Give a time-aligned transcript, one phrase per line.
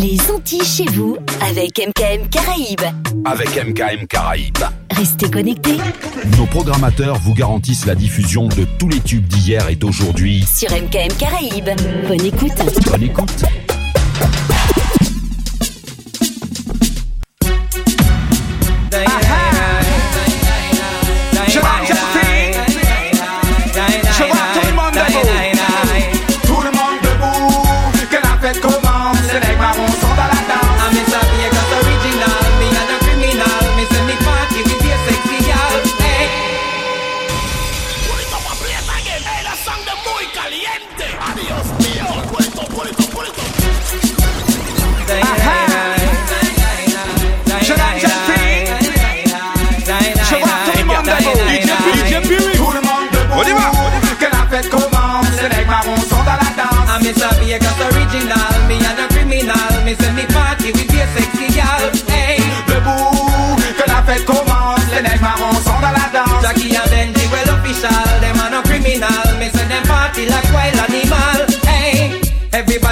[0.00, 2.80] Les Antilles chez vous avec MKM Caraïbes.
[3.24, 4.58] Avec MKM Caraïbes.
[4.92, 5.78] Restez connectés.
[6.36, 10.44] Nos programmateurs vous garantissent la diffusion de tous les tubes d'hier et d'aujourd'hui.
[10.44, 11.70] Sur MKM Caraïbes.
[12.06, 12.52] Bonne écoute.
[12.88, 13.44] Bonne écoute.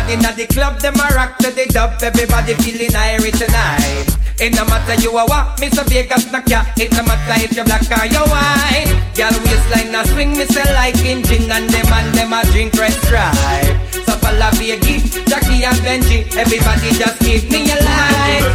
[0.08, 1.98] Inna the club, them a rock to the dub.
[2.02, 4.06] Everybody feeling irie tonight.
[4.38, 5.82] It no matter you a what, Mr.
[5.88, 6.62] Vegas knock ya.
[6.76, 8.92] It no matter if you black or you white.
[9.16, 12.92] Girl waistline a swing, me say like engine, and them and them a drink red
[12.92, 13.74] stripe.
[14.04, 18.46] So follow Vegas, Jackie and Benji, everybody just give me a line.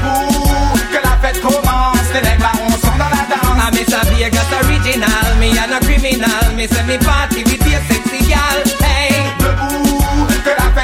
[0.92, 3.42] que la fête commence, les nègres là on sont dans la danse.
[3.58, 4.06] I'm Mr.
[4.14, 6.46] Vegas original, me and a criminal.
[6.56, 8.62] Me say me party with your sexy gal.
[8.86, 9.31] Hey,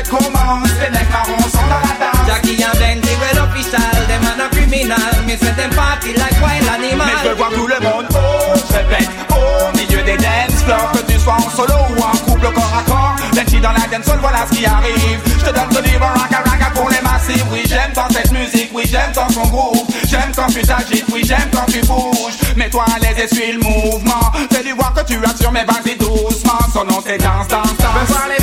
[0.09, 2.27] commence, les nègres marrons sont dans la danse.
[2.27, 4.97] Jackie and Benji, well official, them and a criminal.
[5.25, 7.07] Me say them party like wild animal.
[7.07, 10.91] Mais je veux voir tout le monde, oh, je répète, au milieu des dance floors,
[10.93, 13.15] que tu sois en solo ou en couple corps à corps.
[13.33, 15.19] Benji dans la dance hall, voilà ce qui arrive.
[15.39, 17.45] Je te donne ce livre, raga raga pour les massifs.
[17.51, 19.91] Oui, j'aime tant cette musique, oui, j'aime tant son groupe.
[20.07, 22.37] J'aime quand tu t'agites, oui, j'aime quand tu bouges.
[22.55, 24.31] Mets-toi à l'aise et suis le mouvement.
[24.51, 26.59] Fais-lui voir que tu assures, mais vas-y doucement.
[26.73, 28.36] Son nom c'est danse, danse, danse.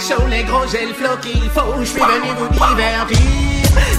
[0.00, 1.80] Chaud, les gros, j'ai le flow qu'il faut.
[1.80, 3.18] Je suis venu vous divertir.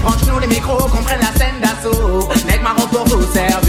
[0.04, 2.28] Branche-nous les micros, qu'on prenne la scène d'assaut.
[2.48, 3.61] Nègre marron pour vous servir.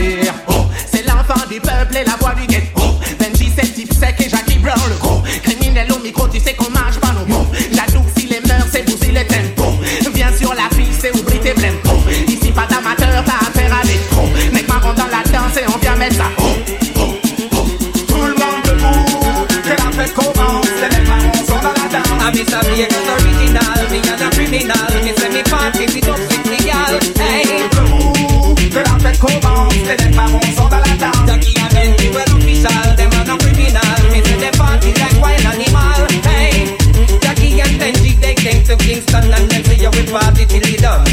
[22.53, 22.69] Mr.
[22.69, 24.93] Vegas original, me a criminal.
[25.01, 27.01] Me say me party with no sexy gal.
[27.17, 28.53] Hey, Debout.
[28.69, 29.73] Que la fête commence.
[29.89, 31.25] Les nègres marrons sont dans la danse.
[31.27, 34.01] Jackie and Benji, well official, them and a criminal.
[34.13, 36.05] Me say them party like wild animal.
[36.29, 36.77] Hey,
[37.23, 40.77] Jackie and Benji, they came to Kingston and them say you we party till we
[40.77, 41.09] done.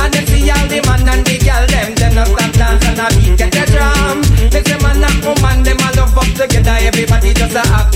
[0.00, 3.00] And them see all the man and the girl, them them no stop dance and
[3.00, 4.22] a beat get the drum.
[4.48, 6.80] They say man and woman, them all love up together.
[6.80, 7.92] Everybody just a have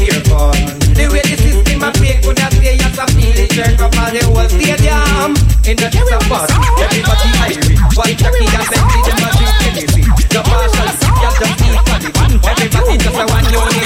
[3.52, 5.36] a feel up all the whole stadium.
[5.68, 6.48] In the just a bus,
[6.80, 7.76] everybody Irish.
[7.96, 10.02] While Jackie and Benji, them a drink Hennessy.
[10.32, 11.76] The partial, you just see
[12.16, 12.36] funny.
[12.48, 13.82] Everybody just a one you only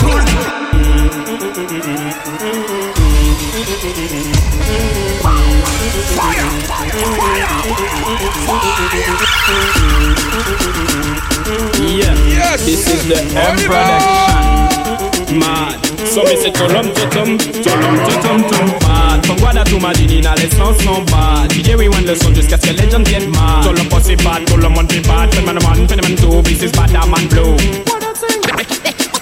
[11.86, 12.64] Yeah, yes.
[12.64, 15.38] this is the M production.
[15.38, 15.86] Mad.
[16.06, 19.05] So me say tolom totom, tolom totom tom mad.
[19.26, 21.50] From Guada to Madinina, l'essence non bad.
[21.50, 23.64] DJ we want le son jusqu'à ce que les gens viennent mad.
[23.64, 23.82] Tout le
[24.22, 25.34] bad, tout le monde est bad.
[25.34, 27.56] Phénomène man, two, this is bad, man blow.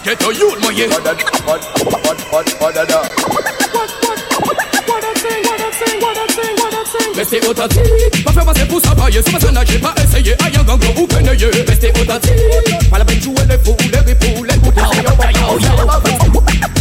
[0.04, 0.88] Get a youth, my yeah.
[0.88, 3.54] What, what, what, what, what, what,
[7.16, 10.86] Restez authentique, pas faire passer pour Sur ma scène, j'ai pas essayé, aïe un gango
[10.96, 14.84] ou pénéyer Restez authentique, pas la peine de jouer les fous, les ripoux, les bouteilles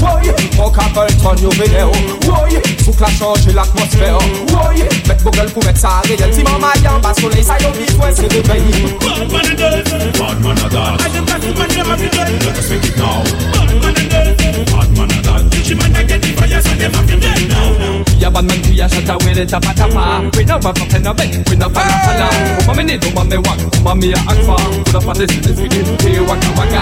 [0.03, 1.91] Boy, mon Apple ton yo vidéo
[2.27, 4.17] Woy, souk la change l'atmosphère.
[4.51, 6.29] Woy, met Google pou met sa réel.
[6.31, 10.41] Ti man mayan, bas soleil sa yo bitwe se réveille Bad man and girls Bad
[10.43, 12.43] man and dance I got to man them a fi dead.
[12.43, 16.21] Let us make it now Bad man and girls Bad man and man a get
[16.21, 17.15] the fire so them a fi
[17.47, 21.07] now Ya bad man kuya shata wele tapa tapa along We no have a pen
[21.07, 24.13] a bet, we no fall off along Woman me need, woman me want, woman me
[24.13, 26.81] a act for Put up a this, this we did, here waka waka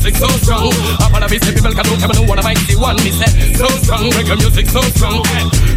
[0.09, 0.73] so strong.
[0.97, 3.13] I wanna be see people can look, I know what I mind They want me
[3.13, 5.21] say, so strong Reggae music so strong.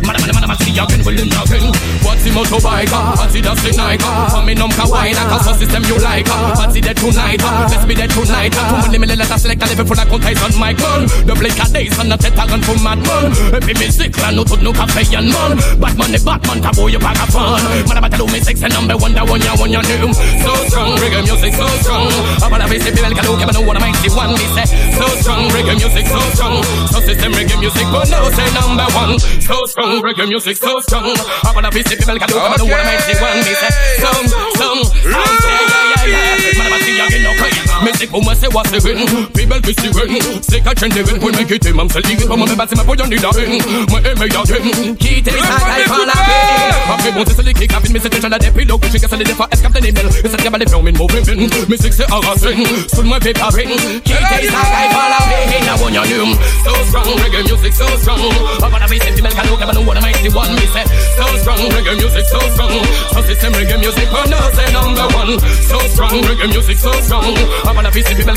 [0.01, 1.69] Man, man, man, man, see again, will you nothing.
[2.01, 4.45] What's the motorbiker, what's ah, the dusty nighter For ah.
[4.49, 6.25] me, num kawaii, ah, cause the system you like
[6.57, 10.01] What's the tonight, let's be dead tonight Too many million letters select a level full
[10.01, 11.05] of contains on my gun.
[11.29, 14.45] The blink of days and the tet a gun for madman Every music, la no
[14.49, 15.61] to no cafe and man.
[15.77, 17.61] Batman, the Batman, tabo you bag of fun.
[17.85, 20.13] Man, about to do me six number one, that one, ya one, ya new.
[20.41, 22.09] So strong, reggae music so strong.
[22.41, 24.67] I'm gonna be people can look, I know what I might see one me say
[24.95, 26.63] So strong, reggae music so strong.
[26.95, 29.19] So system reggae music, but no say number one.
[29.43, 31.15] So strong, reggae music so strong.
[31.45, 33.73] I'm gonna be people can look, I know what I might see one me say
[34.01, 34.27] Some,
[34.59, 38.35] some, some say yeah, yeah, yeah Man, I'm see again, no crazy Music pour moi
[38.39, 38.99] c'est what c'est win.
[39.35, 40.19] People s'y win
[40.49, 42.85] C'est qu'à changer win Pour me quitter même c'est ligue Pour moi me battre ma
[42.85, 46.93] poille en dit la haine Moi aimer ya win Quitter sa gueule par la paix
[46.93, 49.25] Après bon c'est celui qui capine Mais c'est déjà la dépilo Que j'ai cassé les
[49.25, 51.35] défauts Est-ce captain email Et ça tient les films Une mauvaise vin
[51.69, 53.69] Musique c'est harassing Sous moi fait pas ring.
[54.05, 56.35] Quitter sa gueule par la paix Now one your doom
[56.65, 58.21] So strong Reggae music so strong.
[58.21, 60.67] I wanna be safety man Can look I know what I might see one Me
[60.73, 60.85] say.
[61.17, 62.73] So strong Reggae music so strong.
[63.13, 65.39] So system reggae music But no say number one.
[65.69, 67.35] So strong Reggae music so strong
[67.67, 68.35] I wanna be see people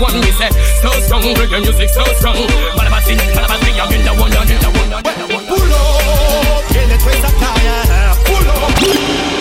[0.00, 0.50] what see one say
[0.82, 2.36] So strong Reggae music so strong
[2.76, 3.00] But I'm a
[3.34, 7.50] But I'm a I'm the one in the one in the one Pull up, a.
[8.24, 9.34] Pull up.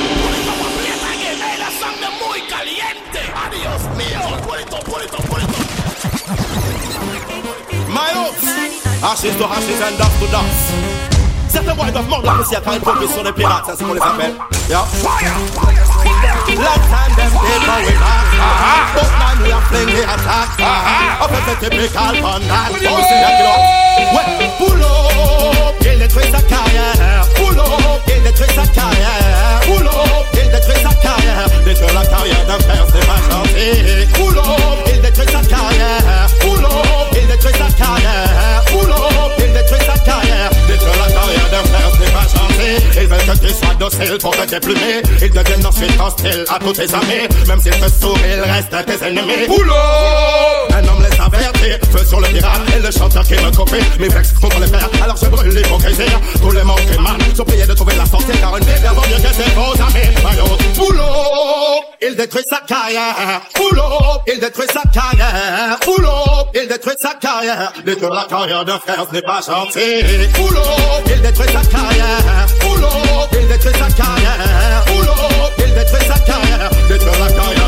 [9.03, 10.73] Ashes to ashes and dust to dust.
[11.49, 14.01] Certains boys doivent mordre la poussière quand ils progressent sur les pirates, c'est qu'on les
[14.01, 14.33] appelle.
[14.69, 15.92] Yeah.
[16.53, 18.93] Long time them paper we back.
[18.93, 20.53] But man we are playing the attack.
[20.61, 23.49] Up typical that you
[24.13, 24.29] Well,
[24.61, 26.45] pull up, kill the twist of.
[27.41, 28.69] Pull up, kill the twist of.
[29.65, 31.49] Pull up, kill the twist of carrier.
[31.65, 34.05] The girl of carrier them first they must not see.
[34.13, 35.49] Pull up, kill the twist of.
[36.37, 37.73] Pull up, kill the twist of.
[38.69, 39.12] Pull up.
[42.63, 46.59] Gentil Ils veulent que tu sois docile pour te déplumer Ils deviennent ensuite hostiles à
[46.59, 47.27] tous tes amis.
[47.47, 49.47] Même s'ils te sourient, ils restent tes ennemis.
[49.47, 49.73] Boulot!
[50.73, 54.07] Un homme les avertit Feu sur le pirate et le chanteur qui me copie Mes
[54.09, 56.03] vexes contre les pères Alors je brûle l'hypocrisie
[56.41, 59.21] Tous les manques man sont priés de trouver la sortie Car une vie vaut mieux
[59.21, 60.07] que ses faux amis.
[60.23, 63.41] Maillot Boulot Il détruit sa carrière.
[63.55, 65.77] Boulot Il détruit sa carrière.
[65.85, 67.73] Boulot Il détruit sa carrière.
[67.85, 70.03] Détruire la carrière d'un frère ce n'est pas gentil.
[70.35, 70.59] Boulot
[71.07, 72.45] Il détruit sa carrière.
[72.61, 72.87] Boulot
[73.33, 74.85] Il détruit sa carrière.
[74.87, 76.69] Boulot Il détruit sa carrière.
[76.89, 77.62] Détruire la carrière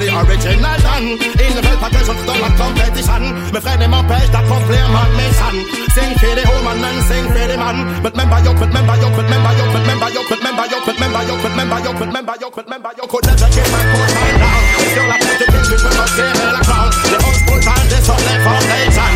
[0.00, 3.20] les original done Ils ne veulent pas que je dans la competition
[3.52, 5.52] Mes frères m'empêchent d'accomplir ma mission
[5.94, 9.08] Sing for the woman and sing for the man But remember you, but remember you,
[9.14, 11.92] but remember you, but remember you, but remember you, but remember you, but remember you,
[11.92, 14.62] but remember you, but remember you could never get my man down
[14.94, 17.86] Sur la tête de King, je peux pas serrer la crown The old school time,
[17.92, 19.12] this on the foundation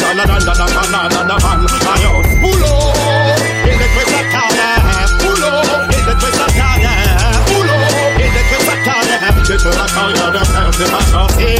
[0.00, 1.73] Na na na na na na na na na
[10.84, 11.52] the man of the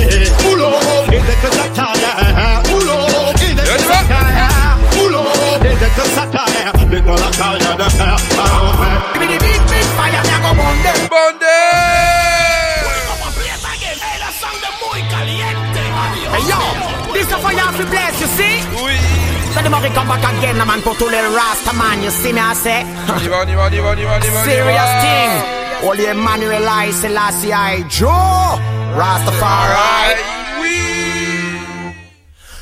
[0.49, 0.71] Ulo,
[1.09, 2.99] ele que sataya Ulo,
[3.41, 4.49] ele que sataya
[5.01, 5.25] Ulo,
[5.61, 8.19] ele que sataya They gonna call you the hell
[9.13, 11.57] Give me the beat, beat, fire, me go bonde Bonde
[16.35, 16.61] Hey yo,
[17.13, 18.57] this the fire of the bless, you see?
[18.83, 18.97] Oui.
[19.55, 22.41] So the money come back again, man put to little rasta man, you see me,
[22.41, 22.83] I say.
[24.45, 25.65] Serious thing.
[25.85, 28.74] Only Emmanuel I, Selassie I, Joe.
[28.95, 30.15] Rastafari.
[30.63, 31.95] Oui.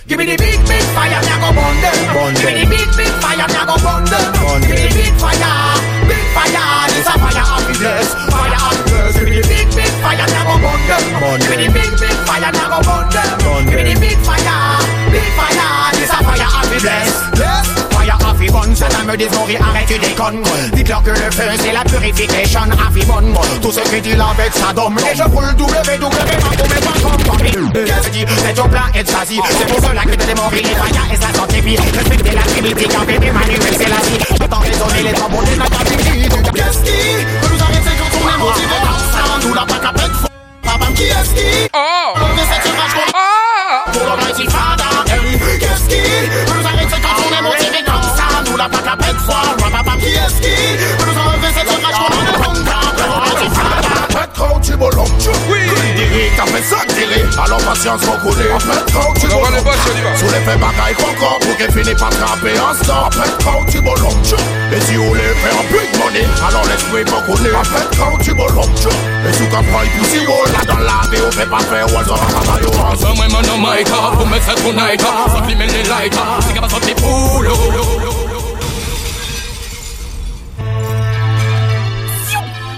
[0.06, 1.96] Give me the big, big fire, me a go burn them.
[2.16, 4.32] Burn Give me the big, big fire, me a go burn them.
[4.40, 5.76] Burn Give me the big fire.
[6.08, 8.08] big fire, this a fire bless.
[8.32, 9.14] Fire bless.
[9.14, 11.04] Give me the big, big fire, now go burn them.
[11.40, 13.38] Give me the big, big fire, now go burn them.
[13.68, 17.91] Give me the big fire, big fire, this a fire of the
[18.42, 20.42] Affibon, ça me dévorer, arrête tu déconnes.
[20.72, 23.22] Dites-leur que le feu c'est la purification Affibon,
[23.60, 26.10] tout ce qui dit avec sa dôme Et je brûle www.com
[27.72, 31.06] Qu'est-ce qui c'est ton plan et choisi C'est pour cela que t'es il est fire
[31.12, 34.18] et sa santé vie Respectez la tribu, quand bébé Manuel c'est la vie.
[34.40, 38.28] Je t'en raisonner les tambours de la captivité Qu'est-ce qui peut nous arrêter quand on
[38.28, 40.12] est motivé comme ça Nous la pas qu'à peine
[40.62, 41.78] Papa qui est-ce qui Oh.
[42.16, 44.91] On de se rage pour l'Almighty Father
[48.68, 50.54] la à qui est ski.
[50.98, 52.82] Vous nous enlevez cette rage qu'on a de Honda,
[55.48, 55.60] oui,
[56.46, 56.76] fait ça
[57.44, 59.14] alors patience qu'on connaît En fait trop
[60.16, 60.60] Sous les faits
[61.40, 62.10] pour qu'elle finisse par
[62.60, 63.14] en stop
[64.72, 65.98] Et si vous voulez faire un peu de
[66.46, 67.50] alors l'esprit connaît
[69.28, 71.58] Et sous qu'un point si là dans la on fait pas
[73.98, 74.54] ça pour me faire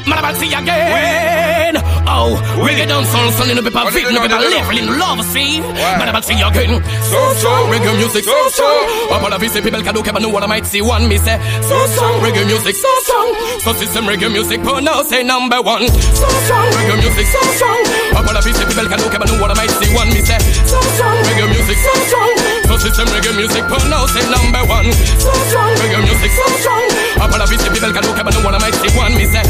[0.07, 1.77] Man, see again.
[2.07, 4.99] Oh, reggae down soul, son, ne peut pas vivre, ne peut pas live in oh,
[4.99, 5.61] love, see.
[5.61, 6.83] Man, about see again.
[7.09, 8.69] So, so, reggae music, so, so.
[9.11, 11.39] Up on vie, c'est people cadeau, qu'elle nous, what I might see one, me say.
[11.63, 13.19] So, so, reggae music, so, so.
[13.65, 15.89] So, system reggae music, but now say number one.
[15.89, 18.19] So, so, reggae music, so, so.
[18.19, 20.39] Up on vie, c'est people cadeau, qu'elle nous, what I might see one, me say.
[20.67, 22.21] So, so, reggae music, so, so.
[22.69, 24.93] So, system reggae music, but now say number one.
[25.19, 27.25] So, so, reggae music, so, so.
[27.25, 29.43] Up on vie, c'est people cadeau, qu'elle nous, what I might see one, me say.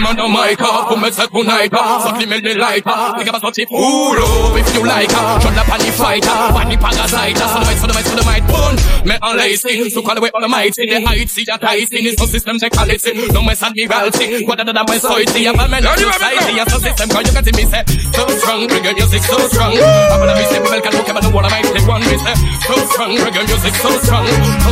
[0.00, 4.56] Man on my car, pour me female they like Think about what you fool up
[4.56, 7.94] If you like Shut up on the fighter Body parasite So the might, so the
[7.94, 8.74] might, so the might Bun
[9.06, 12.02] Me on lacing So call away all the might The height, see that I see
[12.08, 12.70] It's no system they
[13.30, 16.08] No mess and me reality What the damn so it's I'm a man Now you
[16.08, 19.76] have it So system Cause you can me say So strong Reggae music so strong
[19.76, 22.34] I'm gonna be People can look at Know what I might say One me say
[22.66, 24.26] So strong Reggae music so strong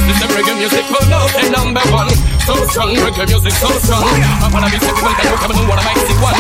[0.08, 2.08] So system reggae music But no say number one.
[2.48, 4.04] So strong Reggae music so strong.
[4.40, 6.32] I'm gonna be say People can look at me Know what I might One.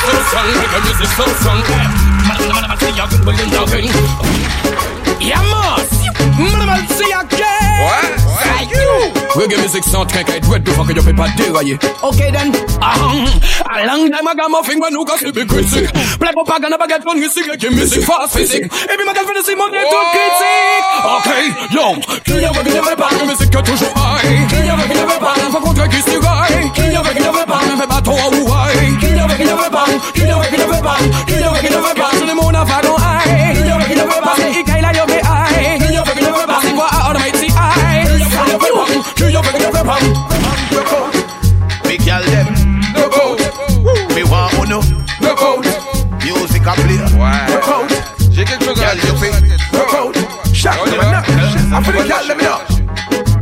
[0.00, 1.60] So strong Reggae music so strong.
[2.24, 2.64] Man, man,
[5.20, 6.66] Yeah, man.
[6.66, 8.22] Man, say again What?
[9.34, 11.78] Reggae music sans train qu'à être devant que y'en fait pas dérailler.
[12.02, 12.94] Ok then, ah.
[12.94, 13.26] aham,
[13.70, 15.90] a long time I got my finger new cause it be critic.
[16.20, 18.64] Play pop again, I baguette on music like music fast physique.
[18.64, 20.86] Et puis ma gueule fait de Simone et tout critique.
[21.16, 21.30] Ok,
[21.72, 24.46] yo, qui y'en veut ne veut pas, reggae music que toujours aille.
[24.48, 26.72] Qui y'en veut ne veut pas, faut qu'on qui se déraille.
[26.74, 28.98] Qui y'en veut ne veut pas, ne fait pas ton ouaille.
[29.00, 31.62] Qui y'en veut ne veut pas, qui y'en veut ne veut pas, qui y'en veut
[31.62, 32.80] ne pas, tout le monde a pas.
[33.88, 34.71] Qui ne pas,
[39.82, 41.10] qui n'avait pas.
[41.88, 42.46] Big girl them
[42.94, 43.40] Look out.
[44.14, 44.80] Me want uno
[45.20, 45.66] Look out.
[46.24, 47.90] Music a play Ouais.
[48.30, 49.32] J'ai quelque chose à Girl dire.
[49.72, 51.02] Look out y them va.
[51.02, 52.60] a knock I feel the girl let me know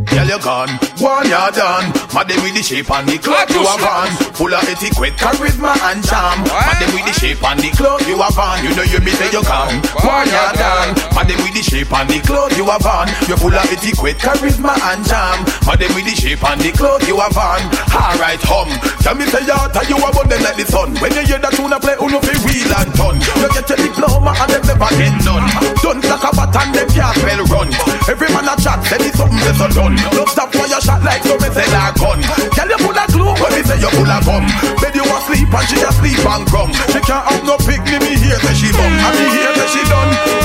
[0.07, 0.71] Girl you gone,
[1.01, 4.53] one you done Mad them with the shape and the clock you have on Full
[4.53, 6.45] of etiquette, charisma and charm.
[6.53, 9.09] Mad them with the shape and the clothes you have on You know you me
[9.17, 12.69] say you come, one you done Mad them with the shape and the clothes you
[12.69, 15.49] have on You full of etiquette, charisma and charm.
[15.65, 18.69] Mad them with the shape and the clothes you have on Alright hum,
[19.01, 20.93] can me say you tell you about them like the sun.
[21.01, 23.81] When you hear that tune I play, uno fi wheel and turn You get your
[23.81, 25.49] diploma and them never get done
[25.81, 27.73] Done like a bat and them can't spell run.
[28.13, 29.97] Every man a chat, say it's something that's done.
[30.13, 33.09] Don't stop for your shot like so me say like gun Tell you full of
[33.13, 34.47] glue, when me say you full of gum
[34.83, 36.73] Bed you asleep and she asleep and crumb.
[36.91, 38.91] She can't have no pick, me here say she bum.
[38.91, 40.40] And me here say she done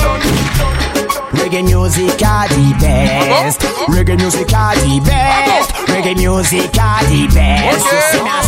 [1.56, 3.60] Reggae music are the best.
[3.88, 5.70] Reggae music are the best.
[5.88, 7.86] Reggae music are the best.
[8.22, 8.42] Ma.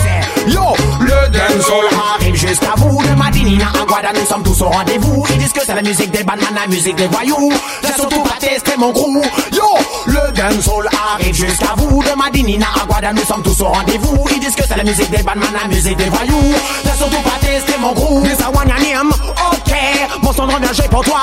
[0.46, 3.02] Yo, le dancehall arrive jusqu'à vous.
[3.02, 5.24] De Madinina à Guada, nous sommes tous au rendez-vous.
[5.30, 7.50] Ils disent que c'est la musique des bandman, la musique des voyous.
[7.82, 9.22] J'ai surtout pas testé mon crew.
[9.52, 9.64] Yo,
[10.06, 12.02] le dancehall arrive jusqu'à vous.
[12.02, 14.22] De Madinina à Guada, nous sommes tous au rendez-vous.
[14.32, 16.54] Ils disent que c'est la musique des bandman, la musique des voyous.
[16.84, 18.22] J'ai surtout pas testé mon crew.
[18.22, 19.10] This a one name.
[19.50, 19.72] Ok,
[20.20, 21.20] mon son de revient pour toi.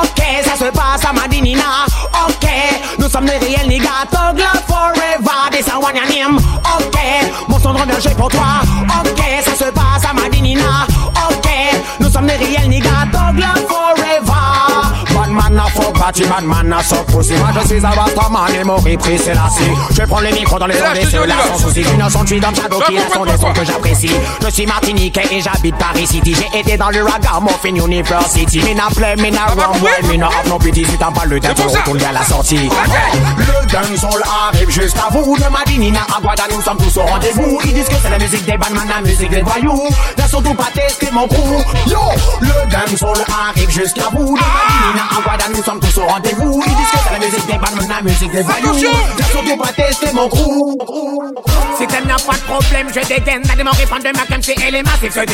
[0.00, 2.46] Ok, ça se passe à Ok,
[2.98, 3.88] nous sommes des réels niggas.
[4.12, 5.24] Love forever.
[5.72, 6.38] A one.
[6.76, 6.98] Ok,
[7.48, 8.60] mon son de revient pour toi.
[9.00, 10.86] Ok, ça se passe à Madinina.
[11.30, 11.48] Ok,
[12.00, 13.06] nous sommes des réels niggas.
[13.12, 13.73] Love forever.
[15.92, 17.34] Bad man a fuck party bad man à son pussy.
[17.34, 19.48] Moi je suis un Rastaman et mon repris c'est la
[19.90, 21.82] Je prends le micro dans les ondes et ceux-là sans souci.
[21.82, 21.88] Je
[22.26, 24.10] suis dans le shadow qui sont des sons que j'apprécie.
[24.42, 26.34] Je suis martiniquais et j'habite Paris City.
[26.34, 28.62] J'ai été dans le Ragamuffin University.
[28.62, 30.84] Mina play, mina rum, well, mina have no pity.
[30.84, 32.68] Si t'as pas le temps, retournes à la sortie.
[33.36, 35.36] Le dancehall arrive jusqu'à vous.
[35.36, 37.58] De Madinina à Guada, nous sommes tous au rendez-vous.
[37.64, 39.88] Ils disent que c'est la musique des bandman, la musique des voyous.
[40.18, 41.62] N'a surtout pas testé mon crew.
[41.86, 41.98] Yo,
[42.40, 44.36] le dancehall arrive jusqu'à vous.
[44.36, 46.62] De Madinina à Guada, nous sommes tous au rendez-vous.
[46.66, 48.74] Ils disent que c'est la musique des bandman, la musique des voyous.
[49.18, 50.76] N'a surtout pas testé mon crew.
[51.78, 53.42] Si t'aimes n'a pas de problème, je dégaine.
[53.42, 55.26] T'as des morts de ma comme c'est elle est massif se hey.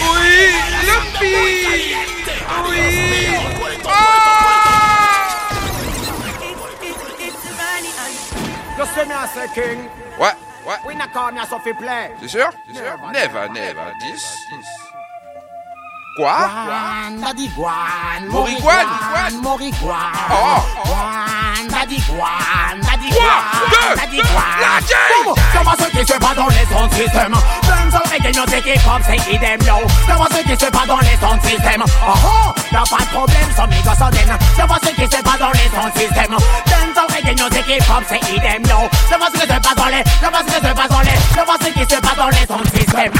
[0.00, 1.98] Oui, le pire.
[2.68, 3.26] Oui.
[3.86, 4.24] Ah.
[8.76, 9.88] Just me a king.
[10.18, 10.26] Ouais,
[10.66, 10.74] ouais.
[10.86, 12.12] We not call me Sophie play.
[12.20, 12.50] C'est sûr?
[12.66, 12.96] C'est sûr?
[13.12, 13.92] Never, never.
[14.00, 14.83] 10.
[16.14, 20.12] Quoi Guan, daddy guan, Moriguan, moriguan, moriguan.
[20.30, 20.62] Oh, oh.
[20.86, 25.34] Guan, daddy guan, daddy guan, daddy guan.
[25.52, 29.02] Comment ce qui se passe dans les sons système Dans son reggae, nos équipes pop,
[29.04, 29.74] c'est idem, yo.
[30.06, 33.50] Comment ce qui se passe dans les sons système Oh oh, y'a pas de problème,
[33.56, 37.38] sans mi gossodène Comment ce qui se passe dans les sons système Dans son reggae,
[37.38, 38.88] nos équipes pop, c'est idem, yo.
[39.10, 41.58] Comment ce qui se passe dans les, comment ce qui se passe dans les Comment
[41.60, 43.12] ce qui se passe dans les sons système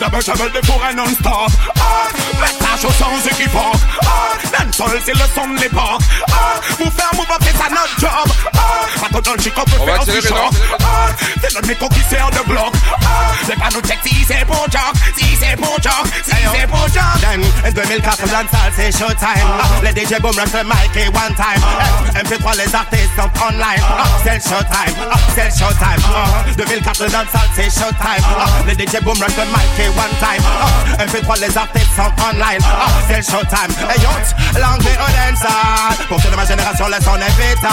[0.00, 1.50] Double trouble de fourré non-stop.
[1.78, 2.08] Ah,
[2.40, 3.74] Métage au sans équivoque
[4.04, 4.32] Ah,
[4.64, 8.34] Dancehall c'est le son de l'époque Ah, Vous faire move up c'est ça notre job.
[8.54, 10.50] Ah, Pas dans le chic on peut faire non, choc
[10.82, 11.08] Ah,
[11.40, 12.72] C'est le métro qui sert de bloc.
[13.04, 16.66] Ah, C'est pas nous check si c'est pour jock Si c'est pour jock Si c'est
[16.66, 19.46] pour jock Then en 2004 dancehall c'est showtime.
[19.60, 21.62] Ah, Les DJ boom rush le mic et one time.
[22.14, 23.82] Eh, MP3 les artistes sont online.
[23.82, 24.94] Ah, C'est le showtime.
[25.10, 26.02] Ah, C'est le showtime.
[26.14, 28.24] Ah, 2004 dancehall c'est showtime.
[28.38, 30.44] Ah, Les DJ boom rush le mic et one time.
[30.98, 32.60] Ah, MP3 les artistes sont online.
[32.64, 33.72] Ah, C'est showtime.
[33.90, 34.10] Hey yo,
[34.60, 37.70] langue au dancehall Pour toute ma génération le son vital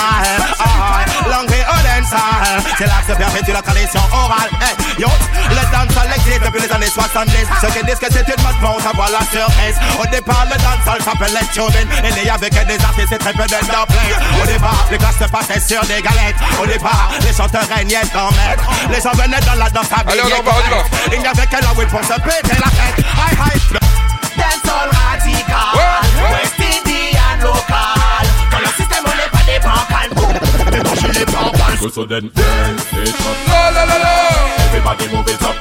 [0.60, 5.08] Ah, Langue au dancehall C'est là que se perpétue la tradition orale Hey yo,
[5.50, 8.80] le dancehall existe depuis les années 70 Ceux qui disent que c'est une mode vont
[8.80, 11.00] savoir la surprise Au départ le dancehall
[11.54, 14.98] tubing Il y avait que des artistes et très peu de dumpling Au départ les
[14.98, 19.12] classes se passaient sur des galettes Au départ les chanteurs régnaient en maître Les gens
[19.14, 20.84] venaient dans la danse Allez, on en va, on y va.
[21.14, 23.99] Il n'y avait que weed pour se péter la tête Hi hi
[25.50, 26.32] radical Ouais, ouais.
[26.34, 32.06] West Indian local Quand le système on n'est pas des bancales Débrancher les bancales So
[32.06, 32.34] then up,
[33.48, 34.14] La la la la.
[34.68, 35.56] everybody move it up,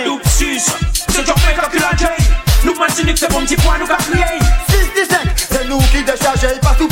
[0.00, 0.64] Mwen loup sus,
[1.12, 2.16] se jok men kakula jay
[2.64, 4.38] Loup man sinik se bon ti pwa nou ka kriye
[4.70, 6.88] 6-17, se nou ki de chaje Pasou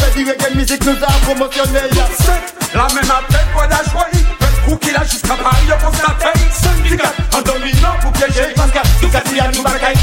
[0.54, 1.84] mizik nou a promosyone
[2.20, 6.36] 7, la men apen kwa da jwoy Mwen kou ki la jiska pari yo konstatay
[6.60, 9.97] 5-4, an dominan pou pyeje 4-4,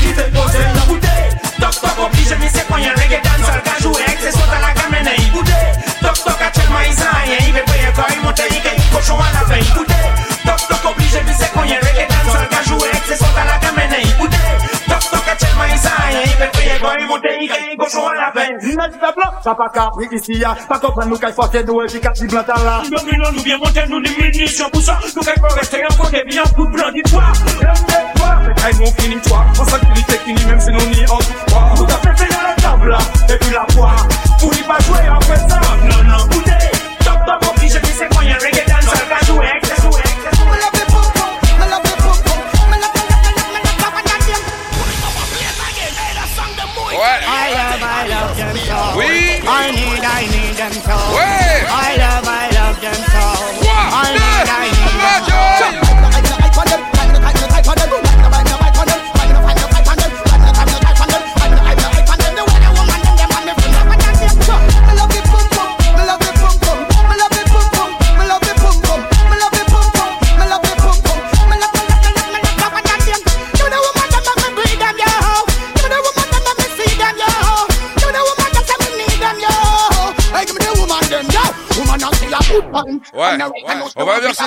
[17.47, 21.09] gagne cochon à la fin Il a dit blanc, ça pas qu'à ici Pas comprendre
[21.09, 24.09] nous qu'à forcer nous efficace du blanc à là Nous nous bien monter, nous des
[24.21, 24.99] munitions pour ça.
[25.15, 27.33] Nous qu'à rester encore des biens pour blanc d'histoire.
[27.61, 29.45] L'aime-toi, mais nous finit toi.
[29.59, 31.77] En sécurité ni même si nous ni en tout.
[31.77, 32.97] Nous qu'à fait la table
[33.29, 34.07] et puis la boire.
[34.39, 35.64] Pour n'y pas jouer après ça.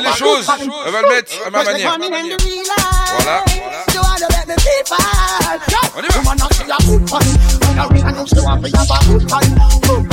[0.01, 0.47] les choses.
[0.87, 1.97] Elle va le mettre à ma manière.
[3.19, 3.45] Voilà.
[5.97, 6.19] On y va.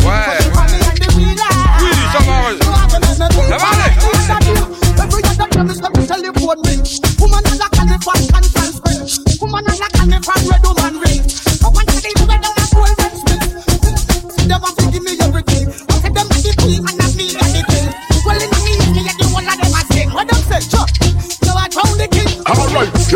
[0.05, 0.37] Ouais.
[1.79, 2.35] Oui, ça va.
[3.49, 3.89] Ça va aller.
[7.19, 8.73] Woman, I can't find, can't find,
[9.41, 10.93] woman, I can't find, red woman,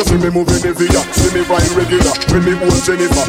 [0.08, 3.26] me moving the via, see me rhyme regular, when me own Jennifer.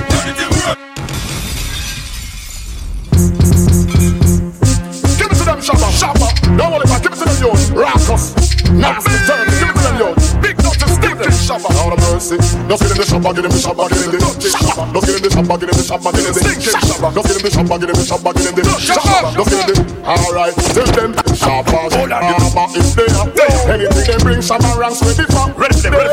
[5.18, 6.28] Give it to them, Shabba, Shabba.
[6.56, 7.50] Don't worry about, give it to them, yo.
[7.74, 8.34] Raucous,
[8.70, 9.50] nasty, dirty.
[9.58, 10.14] Give it to them, yo.
[10.40, 11.68] Big dirty, stinking Shabba.
[11.74, 12.36] Lord of mercy.
[12.38, 14.94] Just get him the Shabba, get him the Shabba, get him the Shabba.
[14.94, 17.10] Just get him the Shabba, get him the Shabba, get him the Shabba.
[17.10, 19.34] Just get him the Shabba, get him the Shabba, get him the Shabba.
[19.34, 19.82] Just get him the.
[20.06, 25.52] Alright, tell them Shabba, Shabba is Anything they bring, Shabba ranks ready for.
[25.52, 26.08] Ready, ready, ready.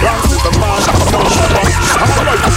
[0.00, 0.78] Ranks is the man.
[0.86, 1.60] Shabba, Shabba.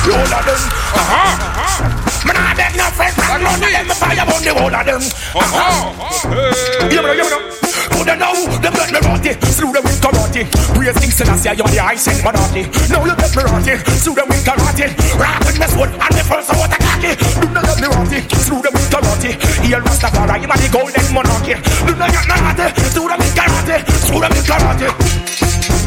[0.04, 0.62] All of them.
[0.94, 2.28] Uh-huh.
[2.28, 5.02] Man, I beg no friends, I know them, I fire on the whole of them.
[5.34, 6.90] Uh-huh.
[6.90, 7.73] You know, you know.
[8.02, 8.34] They know?
[8.60, 10.50] Them let me rot it, slew them with karate.
[10.74, 12.66] Praise King Selassie, you're the ice and monarchy.
[12.90, 14.90] Now you let me rot it, slew them with karate.
[15.16, 17.14] Rap with me sword, and the first I want to cocky.
[17.40, 19.32] Do not let me rot it, slew them with karate.
[19.64, 21.56] Here Rastafari, you are the golden monarchy.
[21.86, 23.76] Do not get me rot it, slew them with karate.
[24.04, 24.90] Slew them with karate.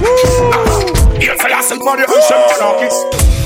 [0.01, 0.96] Woo!
[1.17, 2.89] Here Selassie, money and Shem Monarchy.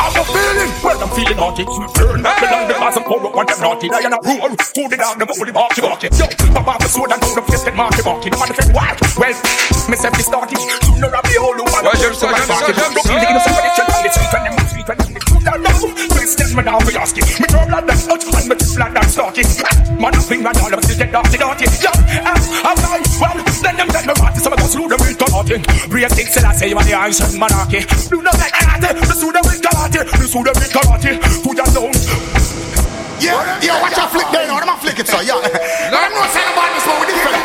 [0.00, 0.70] How you feeling?
[0.82, 1.64] Well, I'm feeling naughty.
[1.94, 3.86] Turn up the land, the mass and pour up on them naughty.
[3.90, 6.08] I am a rule, hold it down, the bully barky barky.
[6.18, 8.30] Yo, off the sword and the face, get marky barky.
[8.30, 8.96] The man said, why?
[9.14, 9.36] Well,
[9.86, 10.58] myself is starting.
[10.82, 11.80] Sooner or later, all over.
[11.84, 13.60] Ouais, j'aime ça, j'aime ça, j'aime ça.
[16.10, 17.24] Christian, man, now we ask it.
[17.40, 19.46] Me throw blood that's out and me blood that's starting.
[20.00, 21.64] Man, I think all of us is dead, dirty, dirty.
[21.80, 24.98] Yo, I'm like, well, then them dead, me to some of us slew them
[25.50, 26.08] with karate.
[26.10, 27.80] Things, and I say, you are the ice and monarchy.
[28.08, 30.06] Do not like karate, slew them with karate.
[30.20, 31.18] Me slew them with karate.
[31.42, 31.90] Put that down.
[33.20, 35.36] Yeah, yeah, watch out flick there, now, I'm flick it, so yeah.
[35.36, 37.36] Let them know say about this one with different.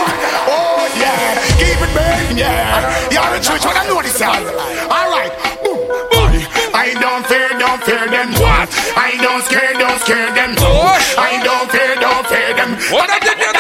[0.48, 3.12] Oh yeah, keep it burning, yeah.
[3.12, 4.16] You're the church, but I know this.
[4.24, 6.32] All right, boom, boom.
[6.72, 8.32] I don't fear, don't fear them.
[8.40, 8.72] What?
[8.96, 10.56] I don't scare, don't scare them.
[10.56, 12.72] I don't fear, don't fear them.
[12.96, 13.55] What?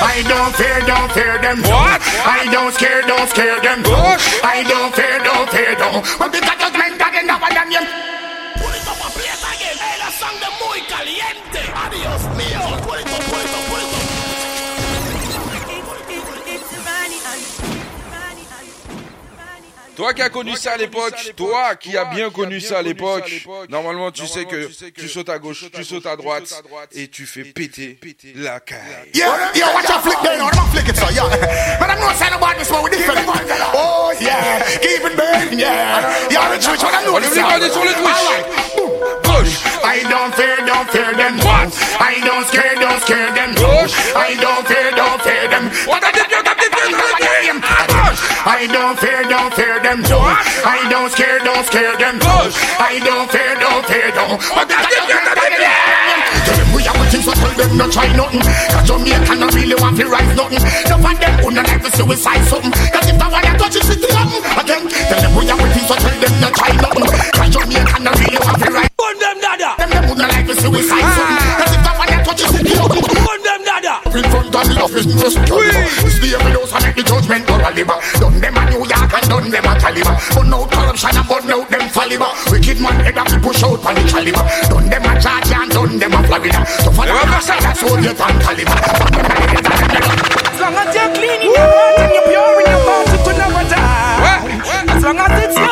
[0.00, 1.62] I don't fear, don't fear them.
[1.62, 2.00] What?
[2.24, 3.82] I don't scare, don't scare them.
[4.44, 6.02] I don't fear, don't fear them.
[6.18, 8.15] But the judgment again, now I am
[19.96, 23.30] Toi qui as connu ça à l'époque, toi qui as bien connu ça à l'époque,
[23.68, 26.52] normalement tu sais que tu sautes à gauche, tu sautes à droite
[26.92, 27.98] et tu fais péter
[28.34, 28.78] la caille.
[29.14, 31.78] Yeah, yeah, watch out flick there, now, I'm flick it, so yeah.
[31.78, 33.26] But I'm not saying about this one with different.
[33.74, 36.28] Oh yeah, keep it burning, yeah.
[36.30, 38.76] You're the church, but I know On this, n'oublie pas d'être sur le Twitch.
[39.22, 39.64] Push.
[39.82, 41.38] I don't fear, don't fear them.
[41.38, 41.72] What?
[42.00, 43.54] I don't scare, don't scare them.
[43.54, 43.94] Push.
[44.14, 45.70] I don't fear, don't fear them.
[45.86, 46.04] What
[48.46, 50.02] I don't fear, don't fear them.
[50.06, 50.38] What?
[50.62, 52.18] I don't scare, don't scare them.
[52.22, 54.38] I don't fear, don't fear them.
[54.54, 55.58] What I did, you got the
[56.46, 58.42] Tell them we have a thing, so tell them not try nothing.
[58.42, 60.62] Cause Jamaica no really want to rise nothing.
[60.62, 62.70] None of them who not like to suicide something.
[62.70, 64.42] Cause if I want to touch it, it's nothing.
[64.46, 67.06] Again, tell them we have a thing, so tell them not try nothing.
[67.34, 68.90] Cause Jamaica no really want to rise.
[68.94, 69.85] Burn them dada.
[70.16, 71.52] Who not like to suicide something.
[71.60, 73.04] Cause if I want to touch it, it's nothing.
[73.04, 73.94] Burn them dada.
[74.16, 78.00] In front of the office, just up in house and make the judgment go Caliber.
[78.16, 80.16] Done them a New York and done them a Caliber.
[80.32, 82.30] Burn out corruption and burn out them Faliber.
[82.48, 84.44] Wicked man head up push out on the caliber.
[84.72, 86.60] Done them a Georgia and done them a Florida.
[86.80, 88.72] So for the outside, that's all you can Caliber.
[88.72, 93.20] As long as you're clean in your heart and you're pure in your thoughts, it
[93.20, 94.96] will never die.
[94.96, 95.65] As long as it's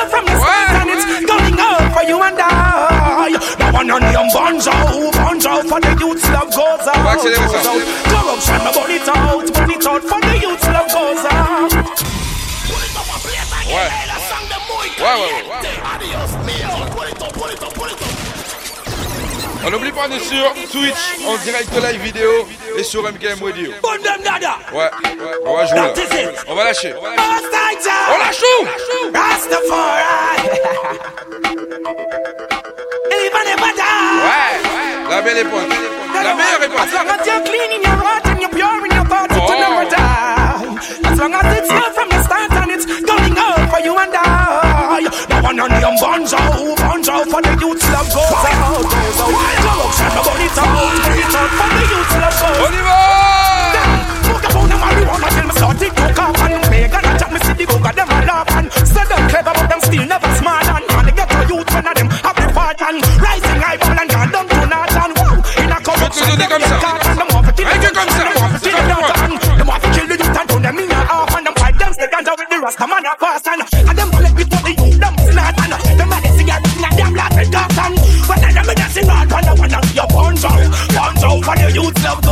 [3.85, 4.73] On them bonzo,
[5.13, 6.97] bonzo for the youths love goes out.
[7.05, 7.59] Va accélérer ça.
[7.59, 7.83] goes out.
[8.09, 11.73] Corruption, I burn it out, burn it out for the youths love goes out.
[13.69, 13.91] Ouais.
[14.99, 15.75] Ouais, ouais, ouais.
[19.67, 22.31] On n'oublie pas, on est sur Twitch en direct live vidéo
[22.77, 23.71] et sur MKM Radio.
[24.73, 24.91] Ouais,
[25.45, 25.93] on va jouer là.
[26.49, 26.95] On va lâcher.
[26.95, 28.67] On lâche tout.
[33.25, 34.21] Even if I die.
[34.29, 35.73] Ouais, la belle époque.
[36.15, 39.05] La meilleure As long as you're clean in your heart and you're pure in your
[39.05, 40.45] thoughts, it will never die.
[41.09, 44.15] As long as it's not from the start and it's going out for you and
[44.15, 45.09] I.
[45.29, 49.21] Now one on them bonzo, oh, bonzo oh, for the youths love goes out, goes
[49.21, 49.37] out.
[49.65, 50.85] Corruption, I burn it out,
[51.33, 52.65] burn for the youths love goes out.
[52.65, 53.25] On y
[54.45, 56.64] up on the marijuana till me start it cook up and
[62.85, 65.35] have the part and rising eyeball and down to north and wow.
[65.57, 68.53] In a corruption them comme get caught and them want to kill them them want
[68.53, 70.91] to kill them comme out them want to kill the youth and turn them in
[70.91, 73.63] a half and them fight them stay ganja with the rasta man a fast and
[73.73, 77.13] and them bullet with the youth them snart and them a this cigarette and them
[77.15, 77.95] last with and
[78.29, 79.81] when them a dancing hard and them wanna.
[79.89, 80.51] See your bonzo
[80.93, 82.24] bonzo for the youth love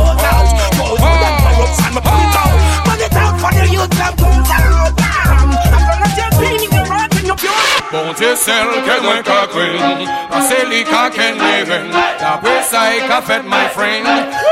[8.23, 13.19] se sel ke mwen ka kwen Pase li ka ken leven Dapre sa e ka
[13.27, 14.07] fet my friend.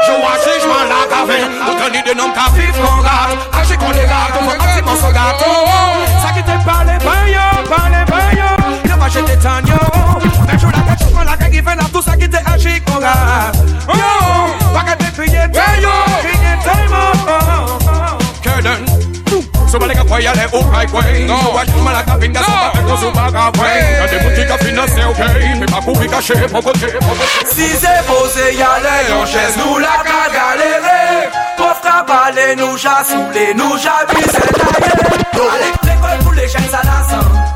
[0.08, 3.32] Jou achish man la ka ven Ou kan ni de nom ka fif kon gat
[3.62, 5.52] Ache kon de gat Ou mwen ati kon so gato
[6.24, 8.50] Sa ki te pale banyo Pale banyo
[8.90, 9.80] Yo pa jete tan yo.
[10.48, 13.08] Men jou la ke chou la ke given up Tout sa ki te achi kon
[14.02, 14.21] Yo
[19.72, 21.26] Somebody can fire the hook right way.
[21.26, 22.44] No, like a finger,
[23.16, 23.52] back a
[25.08, 25.20] ok.
[25.60, 26.34] Mais ma est cachée.
[27.46, 31.30] Si c'est posé, y aller en chaise, nous la qu'à galérer.
[31.56, 33.02] Pauvre cabalet, nous j'a
[33.56, 34.40] nous j'a visé,
[35.34, 37.51] Allez, l'école pour les jeunes, ça l'assemble.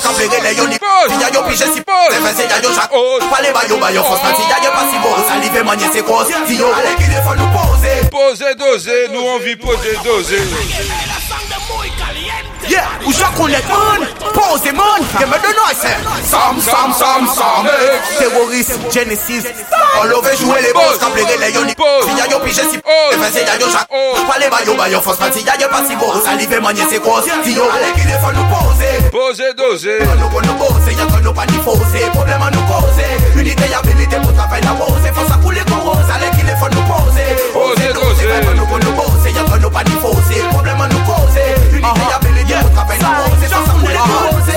[0.00, 0.76] kapere le yo ni
[1.08, 2.90] Si ya yo pije si Se fe se ya yo chak
[3.30, 4.42] Pale ba yo ba yo fos Pati.
[4.50, 6.26] Ya yo pasi bo Salive manye se kos.
[6.46, 7.92] Si yo ale ki defon nou pose.
[8.10, 10.40] Pose doze, nou anvi pose doze
[12.68, 14.04] Yeah, ou jwa konet man
[14.40, 17.68] pose man, que me donne c'est Sam, Sam, Sam, Sam,
[18.18, 19.44] terroriste, Genesis.
[20.00, 21.72] On love jouer les boss, quand plairait les yoni.
[21.72, 25.12] Si y'a yo pige si pose, c'est y'a yo chaque Pas les bayo bayo, faut
[25.12, 28.10] se si y'a yo pas si beau Salive manier c'est quoi, si yo Allez qu'il
[28.10, 29.98] faut nous poser Poser, doser.
[30.18, 33.74] Nous qu'on nous pose, y'a que nous pas ni fausser Problème à nous causer, unité
[33.74, 37.28] habilité pour travailler la rose Faut ça couler qu'on rose, allez qu'il faut nous poser
[37.52, 38.28] Poser, doser.
[38.56, 42.00] Nous qu'on nous pose, y'a que nous pas ni fausser Problème à nous causer, unité
[42.08, 42.29] y habilité
[42.60, 44.50] pour travailler la rose Faut ça couler qu'on rose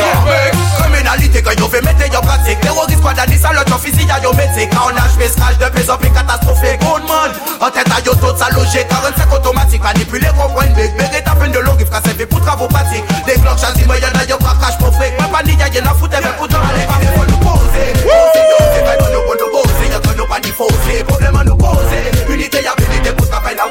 [0.80, 4.34] Criminalité quand yo fait mettre yo pratique Terroriste quoi d'année salote en physique y'a yo
[4.34, 8.00] métier Quand on a joué crash de peso puis catastrophique Good man, en tête à
[8.06, 11.88] yo tout ça logé 45 automatique, manipuler comprendre Big big ta peine de longue, il
[11.88, 14.94] fera servir pour travaux pratiques Des cloques chassis, moi y'en a yo pas cash pour
[14.96, 17.88] fric Même pas ni y'a y'en a foutre, mais pourtant allez qu'il faut nous poser
[18.04, 21.44] Poser, doser, mais nous pour nous poser Y'a que nous pas ni fausser, problème à
[21.44, 23.66] nous poser Unité y habilité pour travailler la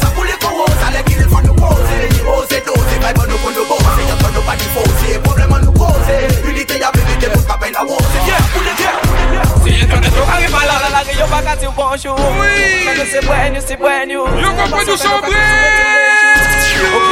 [0.00, 0.71] ça couler qu'on rose, allez
[7.86, 8.92] pour travailler la rose Faut ça couler qu'on
[9.38, 12.84] rose Si internet yo la la yo baka ti bonjour Oui.
[12.84, 15.26] Quand c'est bueno, c'est bueno Yo comprends nous sombre.
[15.26, 17.08] Ok,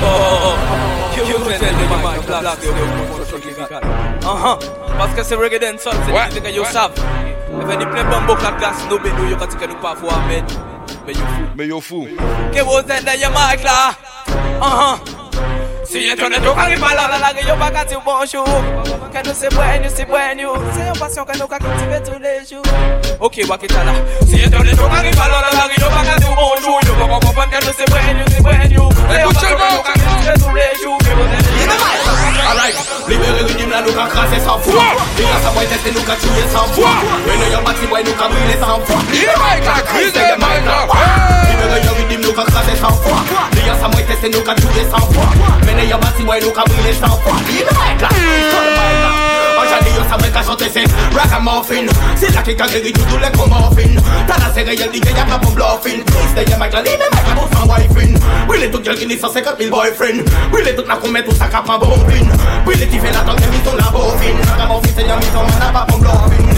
[0.00, 2.58] Oh, oh, oh Yo, yo, tell me my black
[4.22, 4.58] Uh-huh
[4.98, 5.96] Parce que c'est reggae dancehall,
[6.30, 6.92] c'est que yo savent
[7.60, 9.94] Et ben, ils plein bambo la glace, nous ben nous yo quand que nous pas
[9.94, 10.42] voir mais
[11.06, 12.08] Mais yo fou Mais yo fou.
[12.52, 13.92] Que vous êtes dans your mic là
[14.60, 15.27] Uh-huh
[15.88, 19.88] Si internet yo kage pala la la yo baka ti bonjour Que nous c'est bueno,
[19.88, 22.62] c'est bueno C'est une passion que nous ka cultiver tous les jours
[23.20, 23.92] Ok, wakitala
[24.28, 27.72] Si internet yo kage pala la la yo baka ti bonjour Yo comprendre que nous
[27.74, 31.12] c'est bueno, c'est bueno C'est une passion que nous ka cultiver tous les jours Que
[31.16, 31.48] vous êtes
[32.48, 32.76] Alright,
[33.70, 34.82] là nous qu'a crasé sans foi
[35.18, 36.90] Et là ça va tester nous qu'a tué sans foi
[37.26, 40.20] Mais nous y'a bâti boy nous qu'a brûlé sans foi Yeah, Mike, la crise de
[40.40, 40.86] Mike, là.
[41.48, 41.80] Libéré
[43.78, 44.84] le rhythm nous qu'a crasé sans foi Et là ça va tester nous qu'a tué
[44.90, 45.24] sans foi
[45.66, 47.66] Mais nous boy nous qu'a brûlé sans foi Libéré
[48.00, 49.10] la crise de Mike là
[49.60, 51.86] Aujourd'hui yo savais qu'à chanter c'est ragamuffin
[52.16, 55.24] C'est là qui qu'a guéri tout tous les commorphines T'as la série y'a dit y'a
[55.24, 58.96] pas pour bluffing Please stay là, libéré Mike là pour sans wifing Oui tout gel
[58.96, 60.24] qui n'y 150 000 boyfriend
[66.18, 66.57] man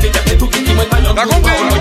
[0.00, 1.52] T'as compris?
[1.60, 1.80] Le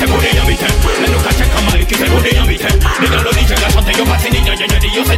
[0.00, 0.66] localista, localista, con ella viste
[1.00, 2.68] Le localista, camari, que se con ella viste
[3.00, 5.08] Nigga, lo dice, la chante, yo pasé niña, ya, ya, yo Oh,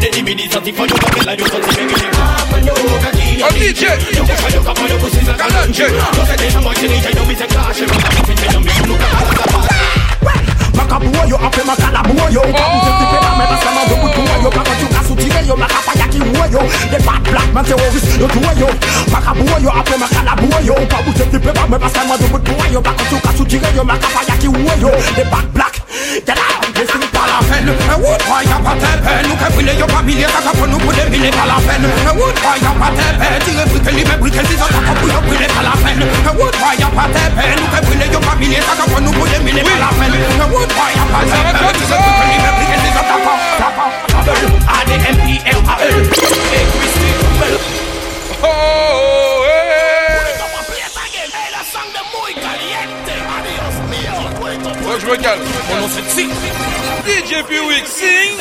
[8.50, 9.73] yo me nunca
[10.74, 15.00] Makabuo yo ape makalabuo yo Kamu tete pena mena sama yo butuo yo Kaka chuka
[15.08, 16.60] sutire yo Makapa ki uo yo
[16.90, 18.68] The bad black man terrorist yo tuo yo
[19.12, 23.30] Makabuo yo ape makalabuo yo Kamu tete pena mena sama yo butuo yo Kaka chuka
[23.36, 25.74] sutire yo Makapa ki uo yo The bad black
[26.22, 26.62] Get out.
[26.74, 27.66] This is palafel.
[27.70, 31.04] E wood boy ya patepe Nou ke file yo pamilye Kaka pou nou pou de
[31.10, 31.82] mile palafel.
[31.86, 35.20] E wood boy ya patepe Tire brike li me brike Si sa kaka pou yo
[35.26, 36.02] brike palafel.
[36.02, 39.38] E wood boy ya patepe Nou ke file yo pamilye Kaka pou nou pou de
[39.42, 40.14] mile palafel.
[40.14, 40.63] E wood
[54.98, 55.40] je me calme.
[55.68, 56.08] Mon nom c'est
[57.06, 57.42] DJ
[57.86, 58.32] Sing.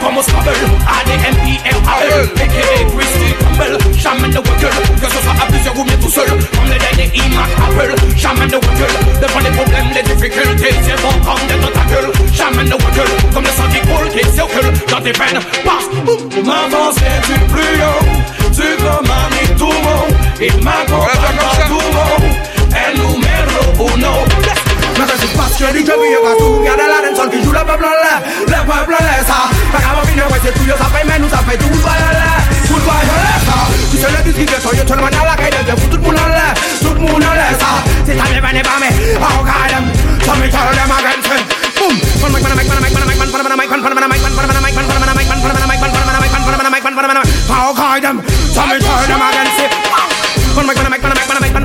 [0.00, 0.52] Como Scrabble,
[0.86, 2.78] A-D-M-I-L-A-E A.K.A.
[2.90, 3.78] Christy Campbell.
[3.98, 6.26] Jamais ne recule, que ce soit à plusieurs ou bien tout seul.
[6.28, 10.74] Comme le dernier iMac Apple Jamais ne recule, devant les problèmes, les difficultés.
[10.82, 14.72] C'est bon comme des tentacules Jamais ne recule, comme le sang qui coule, qui circule
[14.88, 16.44] Dans tes veines, passe, boum.
[16.44, 18.30] M'avancer du plus haut.
[18.50, 22.34] Du commandé tout monde Il m'accompagne dans tout monde
[22.74, 24.29] El numéro uno
[25.00, 27.40] Mais que c'est parce que du jeu, il y a tout Regarde la dansole qui
[27.40, 30.76] joue le peuple là Le peuple là, ça Pas qu'à finir, ouais, c'est tout, yo,
[30.76, 32.36] ça fait, mais nous, ça fait tout Voyons là,
[32.68, 33.56] tout voyons là, ça
[33.88, 35.96] Tu sais le disque qui est yo, tout le monde la caille de fou, tout
[35.96, 36.52] le monde l'air
[36.84, 39.88] Tout le monde l'air, ça C'est ta bien, venez pas, Oh, God, them
[40.20, 41.48] So me tell them again, say
[41.80, 43.96] Boom Pan mic, pan mic, pan mic, pan mic, pan mic, pan mic, pan mic,
[43.96, 45.00] pan mic, pan mic, pan mic, pan mic,
[45.40, 48.20] pan mic, pan mic, pan mic, pan mic, pan mic, pan mic, Oh, God, them
[48.52, 49.64] So me tell them again, say
[50.52, 51.19] Pan mic, pan mic, pan mic, pan mic, pan mic, pan mic,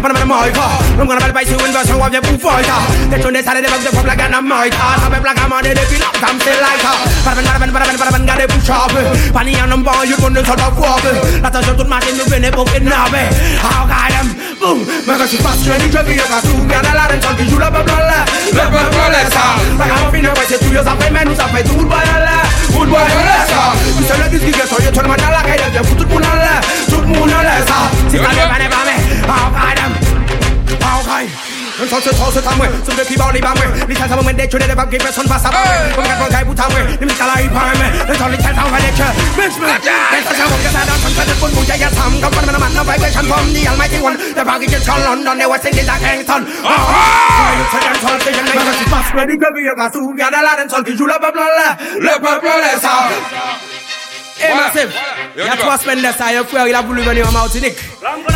[0.06, 2.80] på dem i syv indvør, så røv jeg brug for højter
[3.12, 5.86] Det tunde satte det vokser på plakker, når møjter Så med plakker, man det det
[5.92, 9.02] vil op, kom til lejter Badaben, badaben, badaben, badaben, gør det på choppe
[9.36, 11.12] Pani er nogen borg, jyt bundet, så der fuppe
[11.44, 13.22] Lad dig selv tut mig, inden du vinde på en nappe
[13.72, 14.12] Afgej
[14.62, 17.44] boom Man kan sige fast, jeg lige tøv, jeg kan suge Gerne lade den tolke,
[17.52, 17.82] juler på
[19.80, 20.86] Man kan finde på, at du jo
[31.16, 31.30] Aïe,
[31.82, 34.34] une fois ce trop ce tamoué, sous depuis bord les bamoué, les têtes à moment
[34.34, 37.06] d'être les babes qui personne passe à bamoué, comme quatre bancailles bout à moué, les
[37.06, 39.08] mises à la hypermé, les temps les têtes en valait que,
[39.40, 41.78] bitch me, les têtes à moment que ça donne, comme ça de bon bouge à
[41.78, 44.84] yasam, comme quand man a man no vibration from the almighty one, the baggage is
[44.86, 46.44] called London, they were singing like Kingston.
[46.64, 47.56] Oh, oh,
[48.92, 51.40] Passe près du gueule, il va se regarder la reine, seul qui joue le peuple
[51.40, 53.08] là, le peuple là, ça.
[54.38, 54.92] Eh, Massive,
[55.38, 57.02] il y a trois semaines de ça, il y a un frère, il a voulu
[57.02, 57.78] venir en Martinique.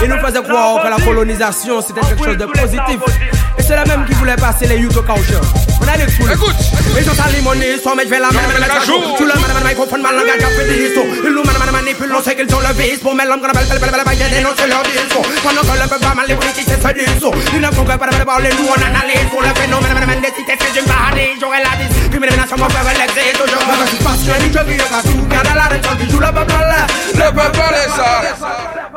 [0.02, 3.39] Il nous faisait croire que la colonisation c'était quelque chose de positif.
[3.70, 5.42] C'est la même qui voulait passer les Yuto Culture.
[5.80, 6.32] On a les foules.
[6.34, 6.56] Écoute,
[6.96, 8.98] les gens sont limonés, sont mettre vers la mais la joue.
[9.16, 11.06] Tout le monde a microphone, mal langage, a fait des histoires.
[11.06, 13.78] Ils nous manipulent, on sait qu'ils ont le vice pour mettre l'homme qu'on appelle, belle,
[13.78, 15.22] belle, belle, belle, dénoncer leur discours.
[15.46, 16.34] Pendant que le peuple va mal les.
[17.54, 20.80] Ils ne font que parler, parler, nous on analyse pour le phénomène, des cités, c'est
[20.80, 21.38] une paradis.
[21.40, 21.70] J'aurais la
[22.58, 22.66] mon.
[23.46, 26.88] Je je tout, garde la raison, qui joue le peuple là.
[27.14, 28.22] Le peuple est ça.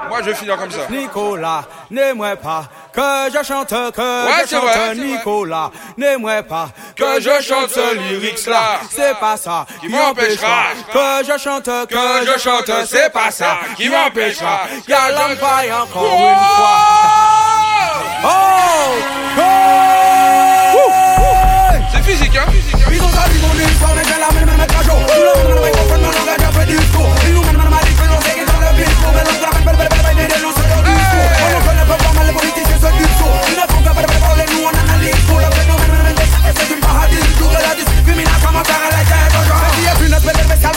[0.09, 0.81] Moi, je vais finir comme ça.
[0.91, 4.03] Nicolas, n'aimez pas que je chante, que
[4.43, 8.81] je chante, vrai, Nicolas, n'aimez pas Que je chante ce lyrics-là.
[8.91, 10.65] C'est pas ça Qui m'empêchera.
[10.93, 14.61] que je chante, que, je chante, c'est pas ça qui m'empêchera.
[14.89, 17.13] Y'a l'empire encore une fois.
[18.25, 18.29] Oh,
[19.39, 20.91] oh,
[21.93, 22.47] C'est physique, hein?
[22.91, 23.09] Ils ont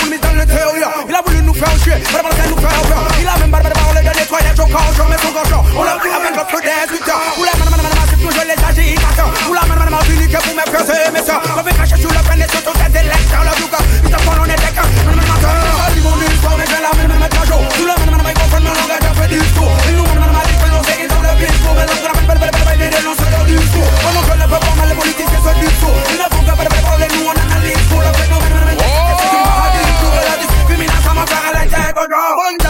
[0.09, 0.91] mais dans l'intérieur.
[1.07, 3.07] Il a voulu nous faire tuer, vraiment ça nous faire peur.
[3.19, 5.61] Il a même pas de parole de nettoyage au corps, mais son cochon.
[5.75, 7.21] On l'a vu avec le feu des lutteurs.
[7.37, 9.31] man, man, man, man, c'est toujours les agitateurs.
[9.45, 11.41] Pour man, man, man, unique pour mes frères et mes soeurs.
[11.57, 13.85] On veut cacher sous la planète, surtout c'est des lecteurs, le vieux corps.
[14.03, 14.35] Ils t'en font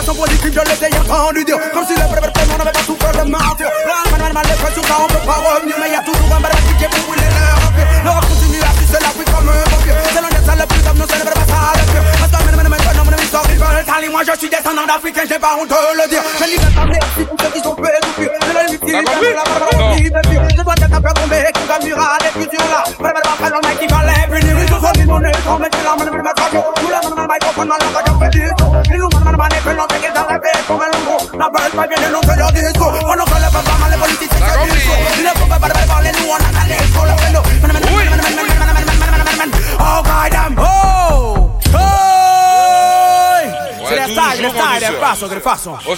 [0.05, 0.15] toujours.
[0.15, 1.57] Organisation politique, je l'ai déjà entendu dire.
[1.73, 3.25] Comme si le vrai, vrai, on n'avait pas souffert de
[4.43, 5.75] les pressions, on peut pas revenir.
[5.79, 7.87] Mais y a toujours un barrage qui est pour brûler leur empire.
[8.03, 9.63] Leur continue à sucer la pluie comme un.
[10.05, 12.03] C'est le plus hommes, non, c'est le vrai pas le pire.
[12.19, 14.85] Parce que, man, man, man, non, mon histoire, ils veulent Tali, moi, je suis descendant
[14.85, 16.23] d'Africain, j'ai pas honte de le dire.
[16.39, 18.29] Je n'y vais pas merci pour ceux qui sont faits souffrir.
[18.45, 20.43] Je le limite, il la barbarie, il est pire.
[20.55, 22.83] Je dois être un peu tombé, qui va murale, et puis sur là.
[22.99, 24.55] Man, man, man, man, man, qui va les punir.
[24.55, 26.99] Ils ont sorti mon nez, ils ont mis la man, man, man, man, Tout le
[27.03, 28.69] monde, man, man, comprend dans la rage, on fait du son.
[28.91, 29.61] Ils nous, Normale le
[35.59, 35.74] para
[45.05, 45.95] façon, quelle façon On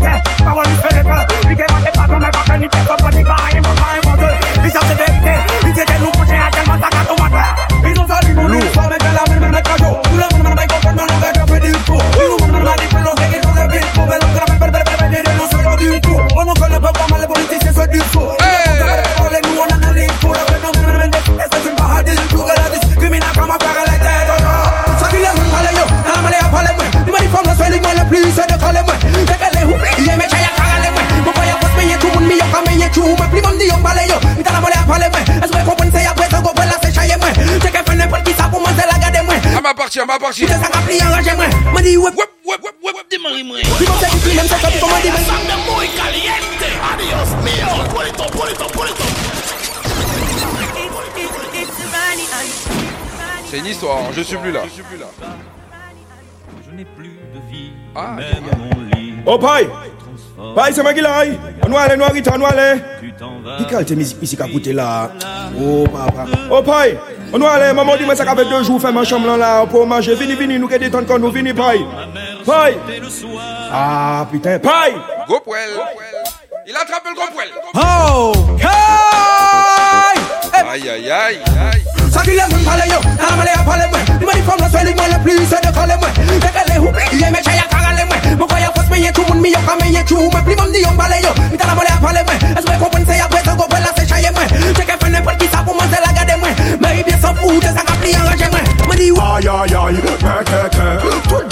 [0.00, 1.26] Power is forever.
[1.48, 2.64] We get on the bottom of the mountain.
[2.64, 4.09] It's a body by my mind.
[53.50, 54.62] C'est une histoire, je suis plus là.
[54.64, 55.06] Je suis plus là.
[56.64, 57.72] Je n'ai plus de vie.
[57.94, 58.16] Ah.
[59.26, 59.68] Oh, bye!
[60.54, 61.38] Pai, c'est Magilai!
[61.66, 62.80] On va aller, on va aller, on va aller!
[63.58, 65.10] Qui quelle musique musique à écouter là?
[65.60, 66.24] Oh, papa.
[66.50, 66.98] Oh, Pai!
[67.32, 69.86] On va aller, maman dit, moi, ça fait deux jours, faire ma chambre là, pour
[69.86, 70.14] manger.
[70.14, 71.84] Vini, vini, nous, qui détendre quand nous, vini, Pai!
[72.46, 72.78] Pai!
[73.70, 74.94] Ah, putain, Pai!
[75.28, 75.68] Go poil.
[76.66, 77.48] Il attrape le poil.
[77.74, 78.32] Oh!
[80.70, 81.82] Aïe, aïe, aïe, aïe.
[82.10, 83.00] Ça qui les montre, allez, yo,
[83.36, 83.98] m'a l'air à parler, moi.
[84.20, 86.08] Il m'a dit, faut me soigner, moi, le plus, c'est de coller, moi.
[86.16, 88.36] C'est qu'elle est oubliée, mais j'ai à caler, moi.
[88.38, 90.30] Mon frère, faut se payer tout, mon million, quand mais tout.
[90.44, 91.28] Plus, dit, on balai, yo.
[91.52, 92.34] Il t'a la l'air à parler, moi.
[92.34, 94.42] Est-ce que vous c'est après, ça, qu'on peut la sécher, moi.
[94.76, 96.48] C'est qu'elle fait n'importe qui, ça, pour c'est la garder, moi.
[96.80, 98.44] Mais bien s'en fout, ça qu'a pris, enragé,
[101.32, 101.44] Tout le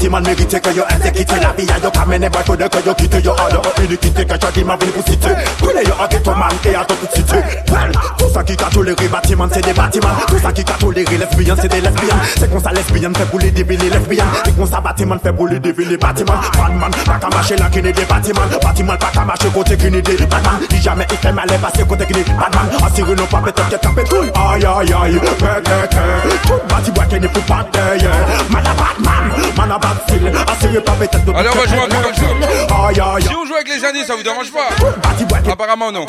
[0.00, 0.82] Bâtiment mérité que yo
[1.12, 3.34] quitté la vie Yo pas mené boy de que yo quitte yo
[3.76, 5.28] de iniquité Que ma vie pour citer.
[5.58, 7.36] Brûlez yo en ghetto man et à toute cité
[8.30, 10.08] tout ça qui a toléré bâtiment c'est des bâtiments.
[10.28, 13.90] Tout ça qui toléré lesbiennes c'est des lesbiennes C'est comme ça fait pour les lesbiennes
[14.44, 15.04] C'est comme ça fait
[15.84, 16.34] les bâtiments.
[16.56, 18.40] Batman, pas qu'à marcher là qui des bâtiments.
[18.62, 20.60] Bâtiment pas qu'à marcher côté qui des Batman.
[20.80, 22.70] Jamais il fait mal passer côté qui n'est Batman.
[22.84, 24.16] Assuré pas peut-être tout.
[24.16, 25.96] Aïe aïe aïe, que que que
[26.46, 26.60] Tout
[27.20, 27.78] n'est pas de
[31.34, 32.26] Allez, on va jouer un peu comme ça.
[33.20, 34.68] Si on joue avec les indices, ça vous dérange pas
[35.50, 36.06] Apparemment, non.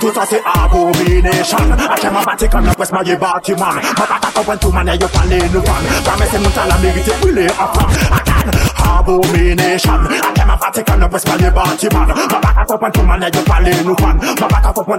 [0.00, 1.58] Tout ça c'est abomination.
[1.68, 2.48] Ma bati
[4.40, 7.12] kompren tou yo pale nou moun sa la merite
[7.58, 8.69] afan Akan
[9.00, 13.28] abomination I came A kem avatikan nou pwes pali batiman Mwa baka kopon pouman e
[13.34, 14.98] yo pali nou pan Mwa baka kopon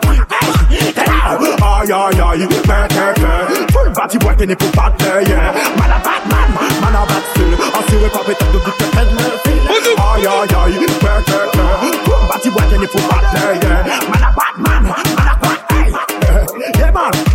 [1.61, 3.37] Ay ay ay, better better.
[3.73, 5.53] Full bati boy kini pou bate yeah.
[5.77, 6.49] Man a bad man
[6.81, 7.53] man a bad still.
[7.53, 10.73] I see batstil Asiwe pa betan do dikte ten me fil Ay ay ay,
[11.03, 11.71] better better.
[12.05, 13.79] Full bati boy kini pou bate yeah.
[14.09, 17.30] Man a bad man man a bad batman Yeah man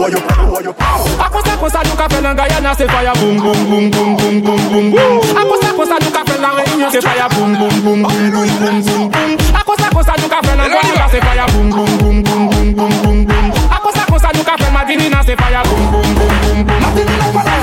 [0.00, 0.72] Get out who you who you
[1.20, 4.60] Akosa kosa nou ka fe lan Guyana se fire boom boom boom boom boom boom
[4.72, 8.30] boom boom Akosa kosa nou ka fe lan Réunion se fire boom boom boom boom
[8.32, 11.92] boom boom boom boom Akosa kosa nou ka fe lan Guadeloupe se fire boom boom
[12.00, 17.44] boom boom boom boom boom boom Akosa kosa nou ka fe Madinina se Madinina pas
[17.44, 17.60] la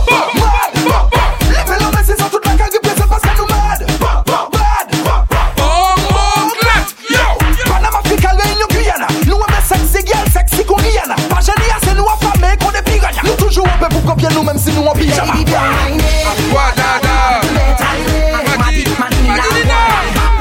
[0.00, 0.39] mad mad
[13.50, 15.34] Toujou apè pou kopye nou menm si nou an pijama
[16.54, 17.40] Wadada
[19.00, 19.80] Madilina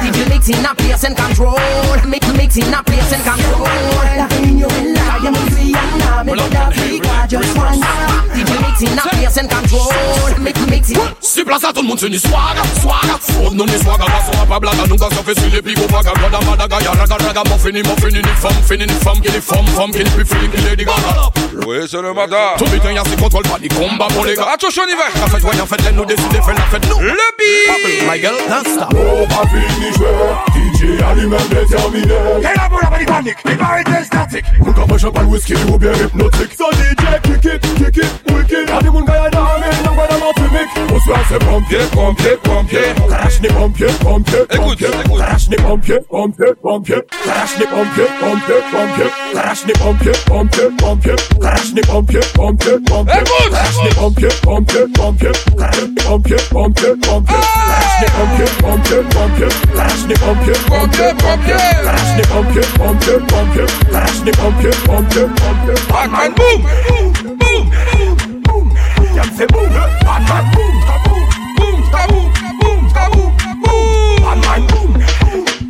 [0.04, 1.58] If you mix in a place and control
[2.06, 3.66] Mix, mix in a place and control
[4.14, 8.09] You're in your life, you're in Louisiana Make it a big, I just want
[8.80, 9.92] DJ mixing a place and control.
[10.40, 10.98] Make Mix, mixing.
[11.20, 14.32] Si place à tout le monde c'est une swaga, swaga Faut non les swaga, la
[14.32, 17.18] soirée pas blaga Nous quand ça fait sur les pigots vaga Goda madaga, ya raga
[17.26, 17.44] raga.
[17.50, 20.10] Mon fini, mon fini, ni femme, fini, ni femme Qui ni femme, femme, qui ni
[20.12, 21.30] plus fini, qui Lady Gaga
[21.68, 22.56] Oui, c'est le matin.
[22.58, 24.48] Tout putain y'a ses contrôles, pas des combats pour les gars.
[24.54, 26.88] Attention, on y va La fête, ouais, en fait, laisse nous décider, fais la fête,
[26.90, 27.00] nous.
[27.00, 28.08] Le beat.
[28.10, 28.94] My girl, don't stop.
[28.96, 30.08] Oh, on va finir jouer
[30.74, 34.86] DJ a lui-même déterminé Et la boule a panique, il va être statique Moun ka
[34.88, 38.90] fè champagne whisky ou bien hypnotique So DJ kick it, kick it, wicked A di
[38.90, 43.42] moun gaya da ame, nan gwa da man fumik Bonsoir c'est pompier, pompier, pompier Karash
[43.42, 49.66] ni pompier, pompier, pompier Karash ni pompier, pompier, pompier Karash ni pompier, pompier, pompier Karash
[49.66, 55.88] ni pompier, pompier, pompier Karash ni pompier, pompier, pompier Karash ni pompier, pompier, pompier Karash
[55.90, 62.16] ni pompier, pompier, pompier Karash ni pompier, pompier, pompier Karash ni pompier, pompier, pompier Karash
[62.16, 66.62] ni pompier, pompier, pompier Karash ni pompier, pompier, pompier Batman boom,
[67.38, 67.64] boom,
[68.44, 68.72] boom
[69.16, 69.70] Y'a me fait boom,
[70.06, 71.24] Batman boom, kaboom,
[71.58, 72.28] boom, kaboom,
[72.60, 73.32] boom, kaboom,
[73.64, 74.92] boom Batman boom,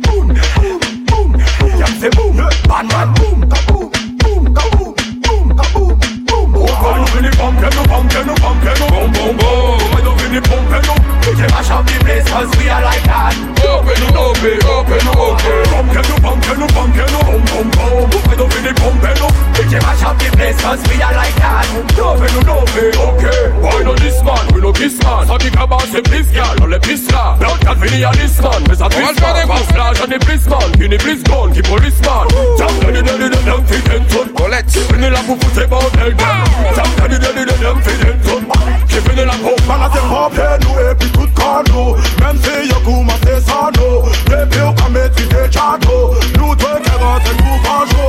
[0.02, 0.26] boom,
[0.56, 1.30] boom, boom
[1.78, 2.36] Y'a me fait boom,
[2.68, 8.34] Batman boom, kaboom, boom, kaboom, boom, kaboom, boom Pourquoi nous venons pomper nous, pomper nous,
[8.34, 12.28] pomper nous, boom, boom, boom Pourquoi nous venons pomper nous they mash up the place
[12.28, 13.32] cause we are like that
[13.64, 17.22] Open up, open, open up, open Bum can you bum can you bum can you
[17.48, 19.30] bum bum Open up in the bum can you
[19.72, 21.64] They mash up the place cause we are like that
[21.96, 26.04] Open and open, okay Why not this man, we no this man Sabi kaba se
[26.04, 29.16] please girl, no le piss la Blood can fini a this man, me sa man
[29.16, 32.28] Fast flash on the police man, in the police gun, the police man
[32.60, 35.88] Jam can you daddy daddy them fit in ton it Fini la pou foute bon
[36.04, 36.12] el
[36.76, 38.44] Jam can you daddy daddy them fit in ton
[38.92, 42.38] Ki fini la pou it a se hop en nou e pi tout cardo Même
[42.42, 46.14] si yo kouma se sano Debut a maîtrisé Chado.
[46.38, 47.99] Nous deux qui rentrent nous vengeons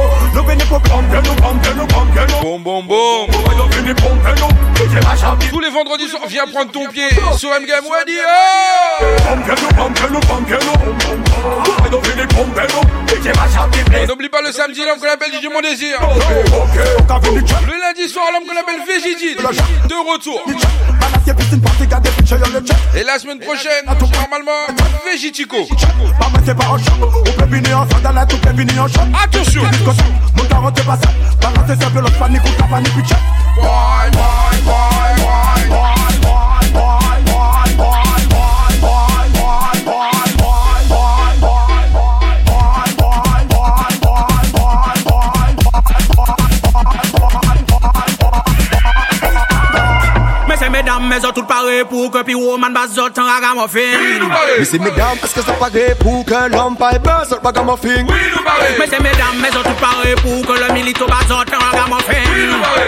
[5.49, 8.17] Tous les vendredis soirs, viens prendre ton pied sur MGM Wadi.
[14.07, 15.97] N'oublie pas le samedi, l'homme qu'on appelle DJ Mon Désir.
[17.67, 18.81] Le lundi soir, l'homme qu'on appelle
[19.87, 20.41] De retour.
[22.95, 24.51] Et la semaine prochaine, normalement,
[25.05, 25.57] Végitico.
[29.23, 29.61] Attention!
[30.35, 30.83] Mwen karante
[33.55, 36.10] Boy, boy, boy, boy, boy
[50.91, 54.25] medam, me zot tout pare pou ke pi woman ba zot an agamofin
[54.59, 58.87] Me se medam, eske sa pare pou ke l'om pa e be zot bagamofin Me
[58.87, 62.27] se medam, me zot tout pare pou ke le milito ba zot an agamofin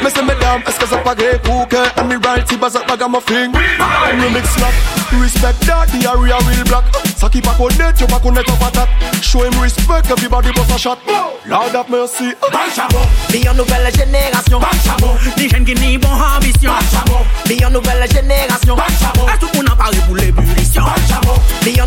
[0.03, 4.73] Me se medam, eske sa pare pou ke admiralty ba zot bagamofin Remix slap,
[5.21, 6.85] respect that, the area will block
[7.15, 10.99] Saki pa konet, yo pa konet an patat Show him respect, everybody boss a shot.
[11.47, 12.35] Lord have mercy.
[12.51, 14.59] Bal chabot, li yon nouvelle génération.
[14.59, 18.75] Bal chabot, li jen ki ni bon ambisyon Bal chabot, li nouvelle nouvelle génération.
[18.77, 20.83] A tout moun an pari pou l'ébullition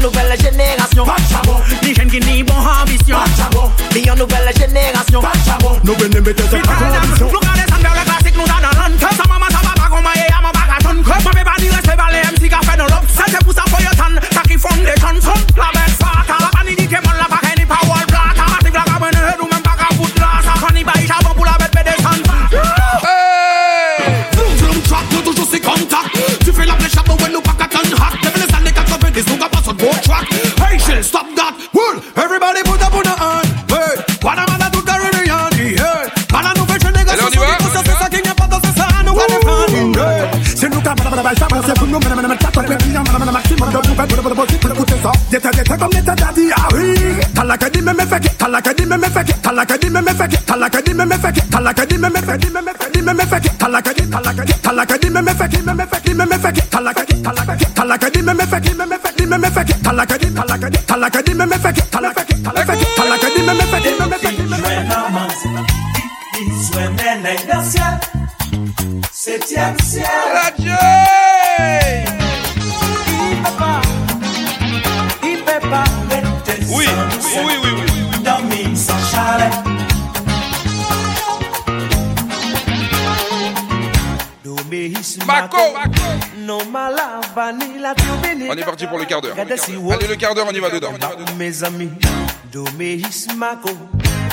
[0.01, 1.05] nouvelle génération.
[1.83, 3.19] Li jen ki ni bon ambition.
[3.95, 5.23] Li yon nouvelle génération.
[5.85, 6.21] Nou bene
[30.97, 31.53] Well, stop that.
[31.77, 33.53] Well, everybody put up on the hand.
[33.69, 35.53] Well, what am I to the reunion?
[35.77, 36.09] Yeah.
[36.33, 37.13] Man, I know fetch a nigga.
[37.13, 37.53] Allez, on y va.
[37.69, 40.31] Ça fait ça qu'il n'y a pas de ça, ça nous va les faire.
[40.57, 42.77] C'est nous qui avons la man ça va, c'est pour nous, madame, madame, tata, mais
[42.77, 45.13] bien, madame, maximum de poubelle, pour le bon, pour écouter ça.
[45.31, 46.95] J'étais, j'étais comme l'état d'adi, ah oui.
[47.35, 49.53] T'as la caddie, mais me fait que, t'as la caddie, mais me fait que, t'as
[49.53, 51.75] la caddie, mais me fait que, t'as la caddie, mais me fait que, t'as la
[51.75, 52.49] caddie, mais me fait que,
[53.03, 55.29] mais me fait que, t'as la caddie, t'as la caddie, t'as la caddie, mais me
[55.29, 57.45] fait que, mais me fait que, mais me fait que, t'as la caddie, t'as la
[57.45, 59.16] caddie, t'as la caddie, mais me fait que, mais me fait que,
[59.57, 63.91] fẹ́ kí talakadi talakadi talakadi mẹ́mẹ́ fẹ́ kí talakadi mẹ́fẹ́ kí talakadi mẹ́mẹ́ fẹ́ kí
[63.99, 65.75] mẹ́mẹ́ fẹ́ kí mẹ́mẹ́ fẹ́ kí.
[66.43, 67.89] Ìzùẹ̀mẹ̀ nàìjíríà
[69.21, 70.11] ṣe tiẹ̀ tiẹ̀.
[70.29, 71.17] Ìrajẹ́.
[76.75, 76.87] Oui,
[77.41, 77.57] oui,
[86.47, 87.16] No malade.
[87.37, 89.37] On est parti pour le quart d'heure.
[89.39, 90.93] Allez, le quart d'heure, on y va dedans.
[91.37, 91.91] Mes amis.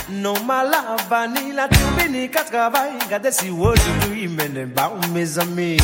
[0.10, 2.91] Non malava ni la turbine ka travail.
[3.10, 5.78] Gade si ba mes amis.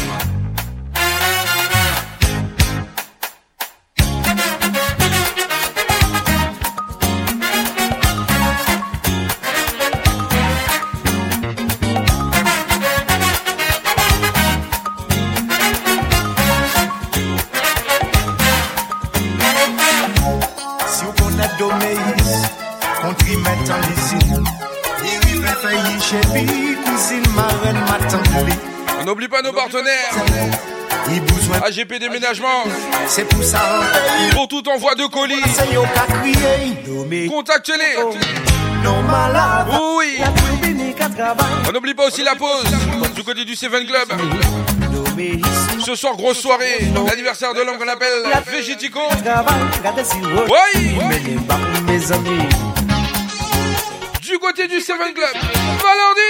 [29.05, 30.13] N'oublie pas nos partenaires.
[31.65, 32.63] AGP Déménagement.
[33.07, 33.59] C'est pour ça.
[34.33, 35.41] Pour tout envoi de colis.
[37.29, 38.03] Contactez-les.
[39.97, 40.17] Oui.
[41.67, 42.63] On n'oublie pas aussi la pause
[43.15, 44.07] du côté du Seven Club.
[45.85, 46.77] Ce soir, grosse soirée.
[47.07, 48.99] L'anniversaire de l'homme qu'on appelle Végético.
[50.75, 50.97] Oui.
[54.21, 55.33] Du côté du Seven Club.
[55.83, 56.29] Valordi.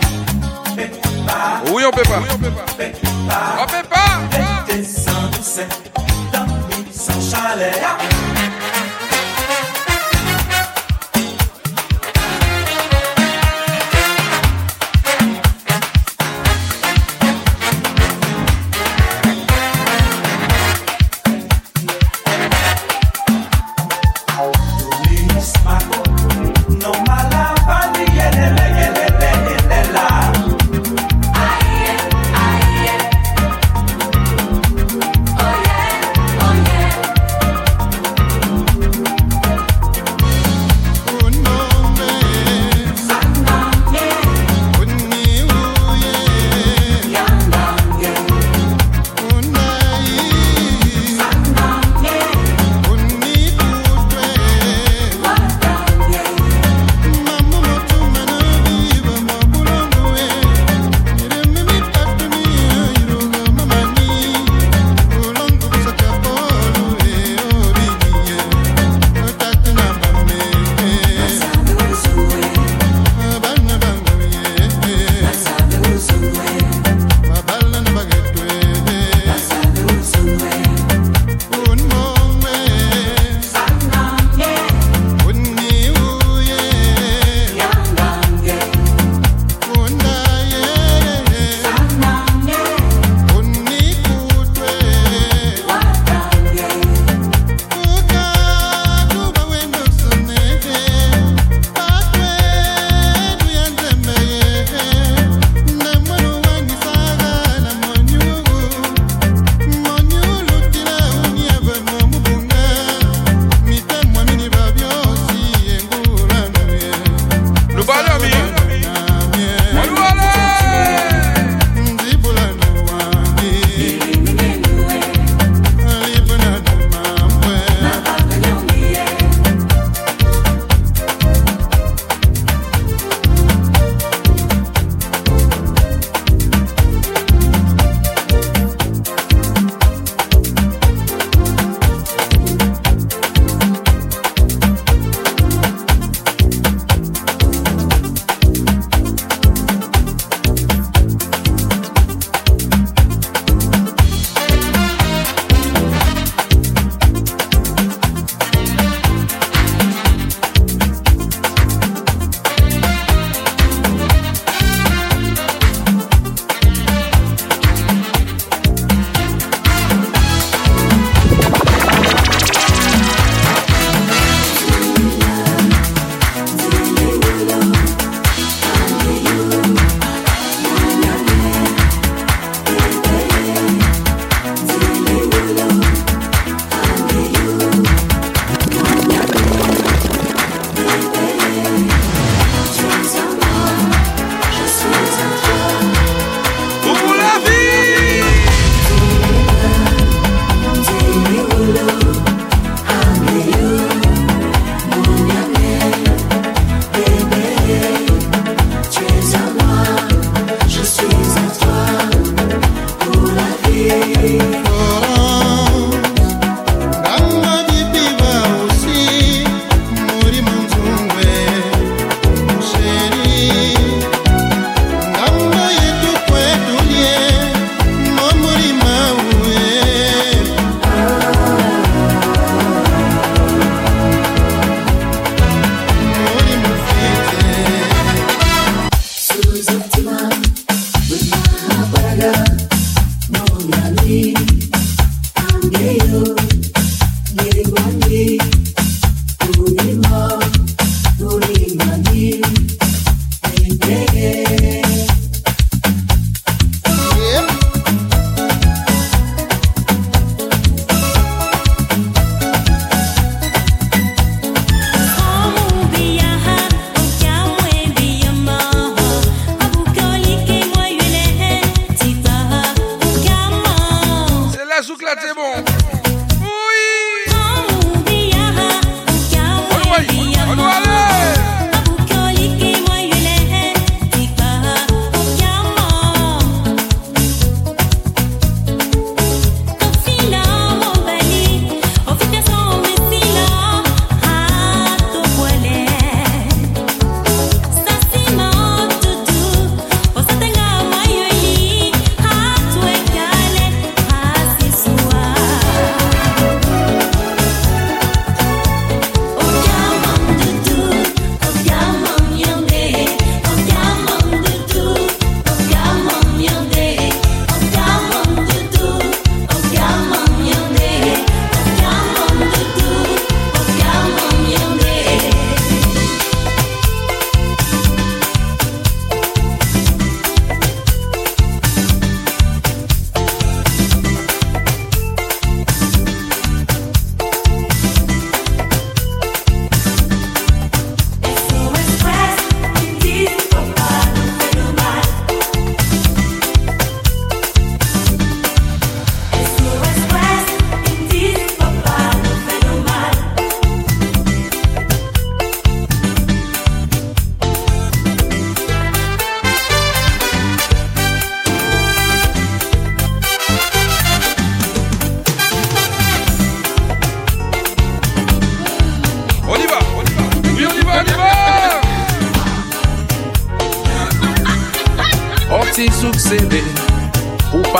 [1.41, 1.71] pas.
[1.71, 2.19] Oui, on peut pas.
[2.19, 2.71] Oui, on peut pas.
[2.77, 2.93] Fait
[3.59, 4.19] on peut pas.
[4.31, 4.65] Fait ah.
[6.91, 7.75] sans chalet.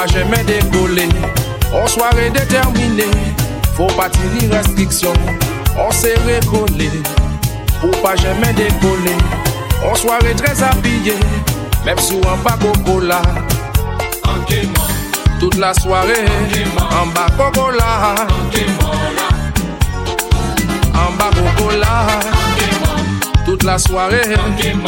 [0.01, 1.09] pas jamais décoller.
[1.73, 3.11] En soirée déterminée,
[3.75, 5.13] faut pas tirer restriction.
[5.77, 6.89] On s'est recollé,
[7.79, 9.17] pour pas jamais décoller.
[9.85, 11.19] En soirée très habillée,
[11.85, 13.21] même sur un bas cola.
[15.39, 16.25] Toute la soirée,
[16.91, 18.15] en bas cola.
[20.93, 22.07] En bas cola.
[23.45, 24.35] Toute la soirée,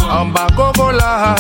[0.10, 1.36] en bas cola.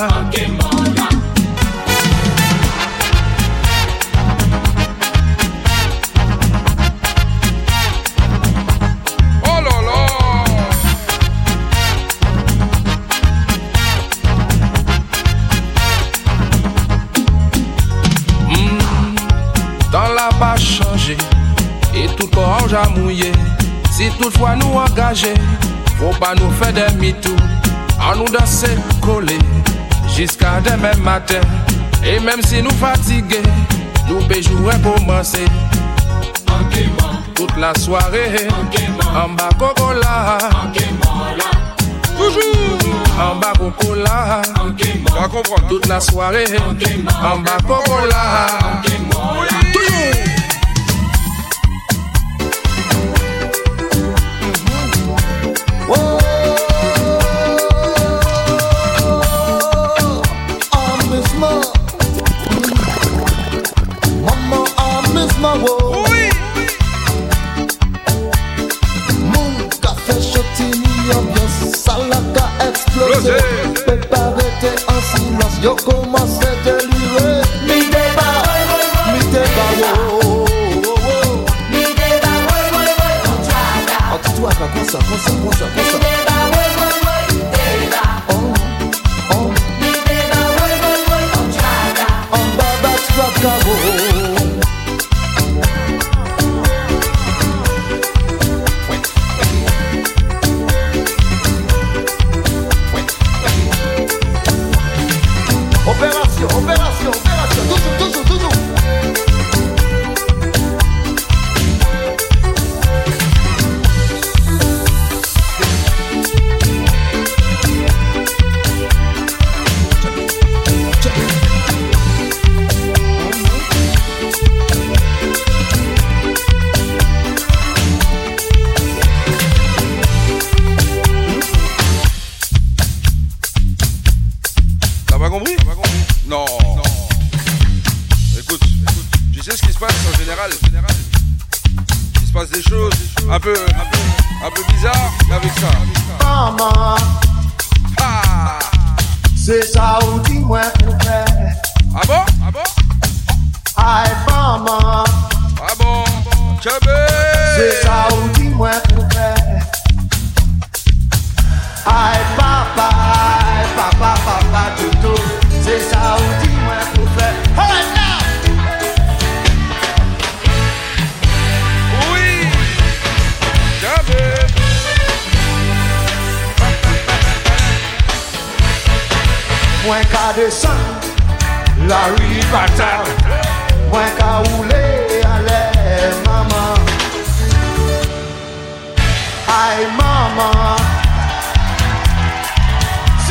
[22.95, 23.31] mouillé.
[23.91, 25.33] Si toutefois nous engager,
[25.99, 27.35] faut pas nous faire des mitous.
[28.01, 29.37] En nous danser, coller,
[30.15, 31.41] jusqu'à demain matin.
[32.05, 33.41] Et même si nous fatigués,
[34.09, 35.45] nous jouer commencer.
[37.35, 38.47] Toute la soirée,
[39.15, 40.37] en bas Coca-Cola.
[42.17, 42.77] Toujours
[43.19, 44.41] en bas Coca-Cola.
[45.69, 46.45] Toute la soirée,
[47.23, 49.12] en bas Coca-Cola.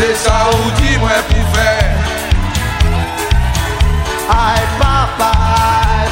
[0.03, 1.73] Se sa ou di mwen pou fè
[4.35, 5.29] Ay papa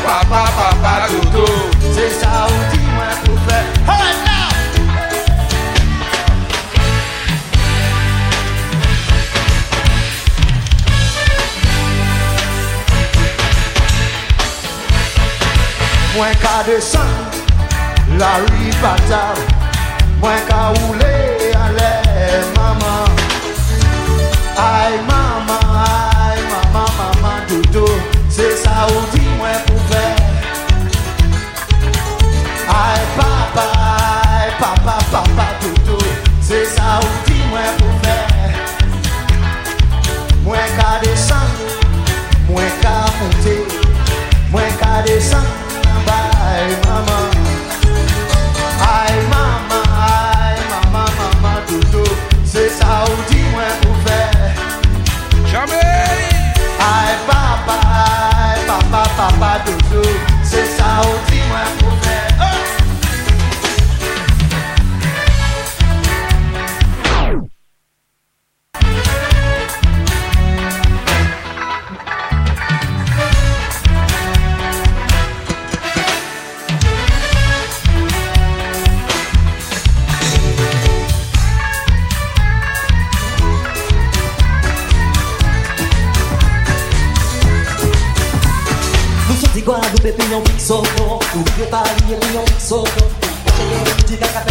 [0.04, 1.46] papa papa toto
[1.96, 4.46] Se sa ou di mwen pou fè now!
[16.14, 17.10] Mwen ka desan
[18.22, 19.42] La ripatab
[20.22, 21.14] Mwen ka oule
[21.66, 21.92] ale
[22.54, 22.99] maman.
[24.62, 25.49] Ay, mamá.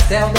[0.09, 0.38] down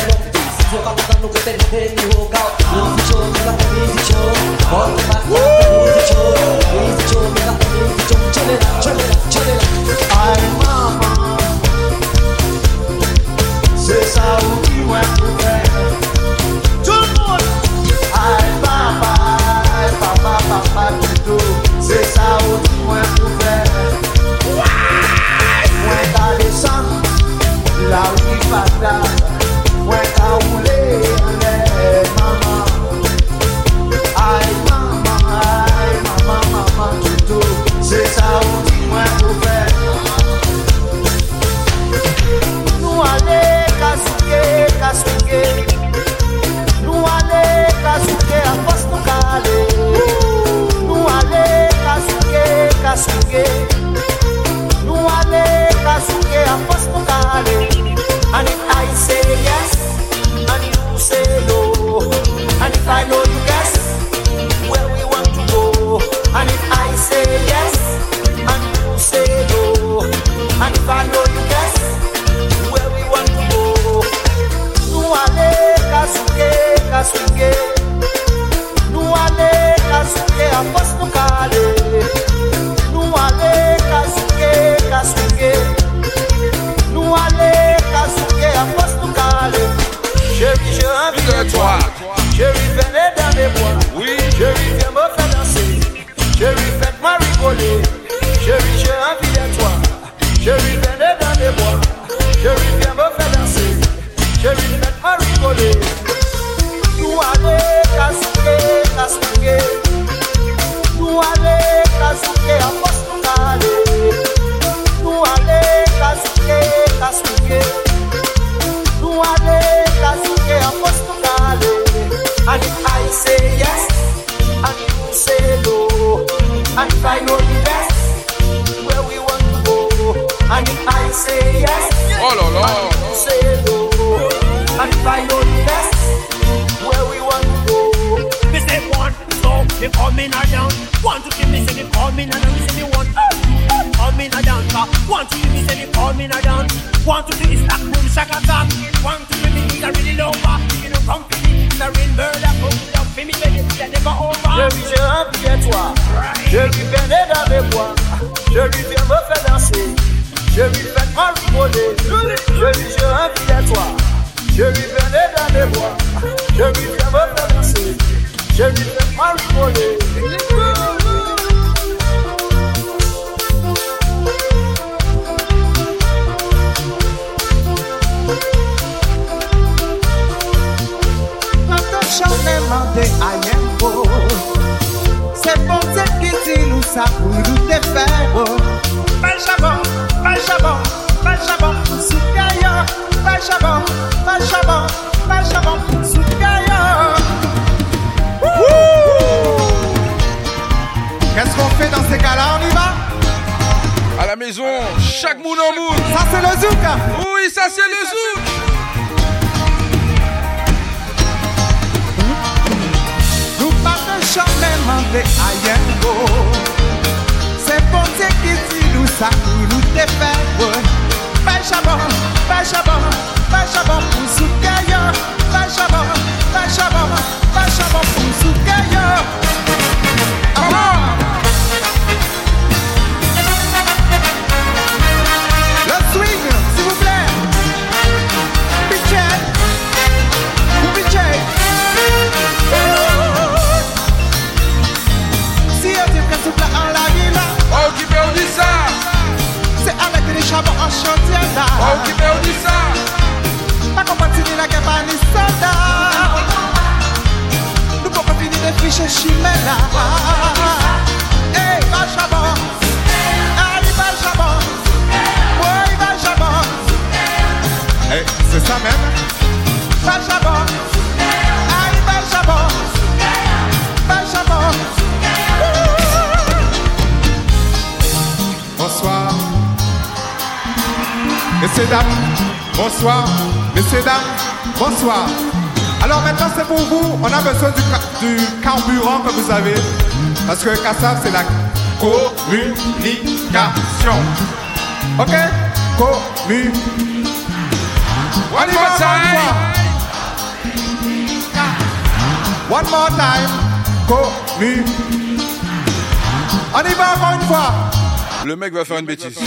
[308.45, 309.38] Le mec va faire une bêtise.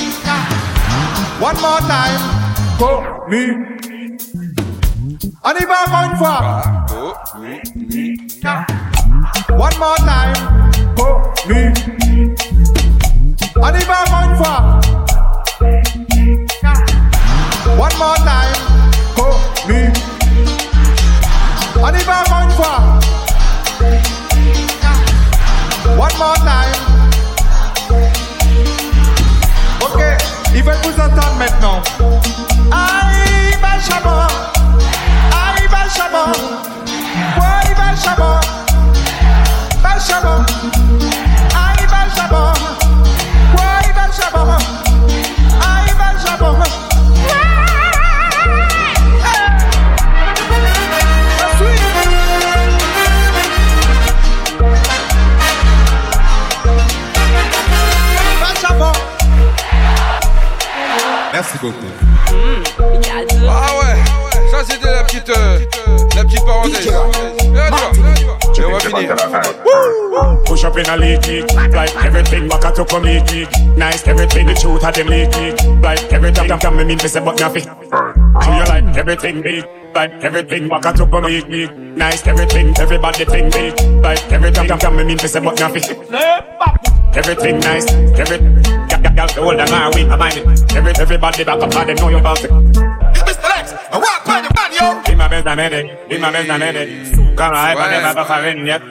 [1.41, 2.21] One more time.
[5.43, 6.52] On y va encore une fois.
[70.45, 71.53] Push up in a leaky, it.
[71.73, 73.45] Like everything back to come leaky.
[73.75, 75.81] Nice everything the truth had them leaky, it.
[75.81, 77.63] Like everything I'm coming in to say but nothing.
[77.65, 79.65] Do you like everything big?
[79.93, 81.67] Like everything back to come leaky.
[81.67, 83.77] Nice everything, everybody think big.
[84.01, 85.83] Like everything I'm coming in to say but nothing.
[87.13, 88.39] Everything nice, every
[89.15, 90.37] gal the whole damn I win my mind.
[90.71, 92.51] Every everybody back up and they know you about it.
[92.51, 93.47] Mr.
[93.51, 94.23] Lexx, I rock
[95.05, 97.35] Dime mentalmente, dime mentalmente.
[97.35, 98.81] Cara, hay para que para venir.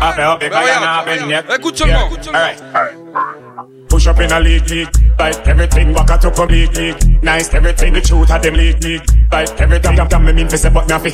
[0.00, 1.44] A peor que para nada venir.
[1.48, 2.38] Escúchame, escúchame.
[3.88, 4.88] Push up in a league, league.
[5.18, 7.22] Like everything, back to your league, league.
[7.22, 9.02] Nice, everything, the truth of them league, league.
[9.32, 11.12] Like everything, I'm damn, me mean, face about nothing.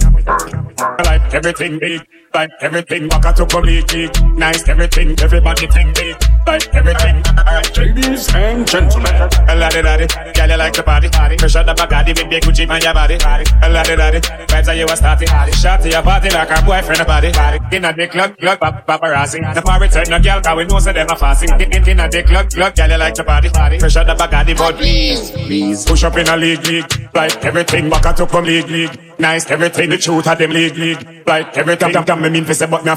[1.04, 2.02] Like everything, big
[2.34, 4.12] Like everything, back to your league, league.
[4.36, 7.16] Nice, everything, everybody think, big like everything.
[7.38, 9.14] Alright, ladies and gentlemen.
[9.48, 11.08] A laddie laddie, girl you like the party.
[11.38, 13.14] Fresh out the Bacardi with the Gucci on your body.
[13.62, 15.28] A laddie laddie, vibes are you a starting.
[15.52, 17.28] Shot to your party like a boyfriend a body.
[17.74, 19.54] In a the club, club, pap paparazzi.
[19.54, 21.60] The party turn no girl, cause we know say them a fasting.
[21.60, 23.78] In, in, in a the club, club, girl you like the party.
[23.78, 25.84] Fresh out the Bacardi, but please, please.
[25.84, 27.10] Push up in a league, league.
[27.14, 28.98] Like everything back at up from league, league.
[29.18, 31.22] Nice, everything the truth of them league, league.
[31.26, 32.90] Like everything, damn, damn, me mean fi say but me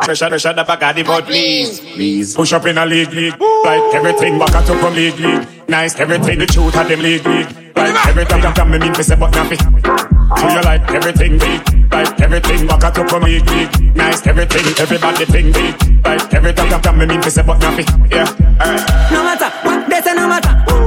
[0.00, 0.06] a fi.
[0.06, 2.34] Fresh out, fresh out the Bacardi, but please, please.
[2.34, 3.34] Push up in a league, league.
[3.64, 5.46] Like everything back at up from league, league.
[5.68, 7.46] Nice, everything the truth of them league, league.
[7.76, 9.56] Like everything, damn, damn, me mean fi say but me a fi.
[9.56, 11.92] Do you like everything big?
[11.92, 13.96] Like everything back at up from league, league.
[13.96, 16.04] Nice, everything, everybody thing big.
[16.04, 17.84] Like everything, damn, damn, me mean fi say but me a fi.
[18.10, 18.28] Yeah,
[18.60, 19.12] alright.
[19.12, 20.79] No matter what they say, no matter.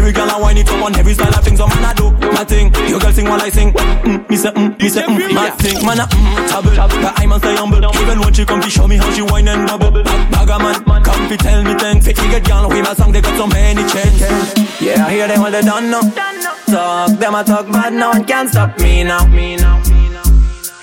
[0.00, 2.10] Every girl I whine it up on every style of things, so man, I do
[2.32, 2.72] my thing.
[2.88, 3.70] Your girl sing while I sing.
[3.70, 5.84] Mm, me say, mm, me say, mm, my thing.
[5.84, 6.70] Man, I mm, trouble.
[6.70, 7.84] The I must stay humble.
[8.00, 10.02] Even when she come to show me how she whine and bubble.
[10.02, 12.06] Bag a man, come to tell me thanks.
[12.06, 14.80] Fit get girl with my song, they got so many changes.
[14.80, 16.00] Yeah, I hear them all they done now.
[16.00, 19.26] Talk, them a talk bad, no one can stop me now.
[19.26, 19.82] Me now.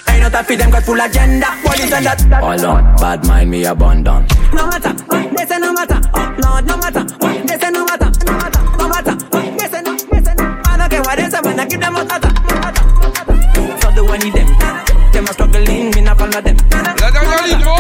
[0.10, 1.48] Ain't no time for them got full agenda.
[1.66, 2.22] What is that?
[2.40, 4.28] Hold on, bad mind me abandon.
[4.54, 6.00] No matter, what they say no matter.
[6.14, 7.87] Oh Lord, no matter, what they say no matter
[8.98, 9.16] water.
[9.58, 10.66] Messing up, messing up.
[10.66, 12.30] Man, okay, why them say when I give them a tata?
[13.82, 14.48] So do I need them?
[15.14, 16.58] Them are struggling, me not follow them.
[16.72, 17.24] Let them
[17.64, 17.76] go.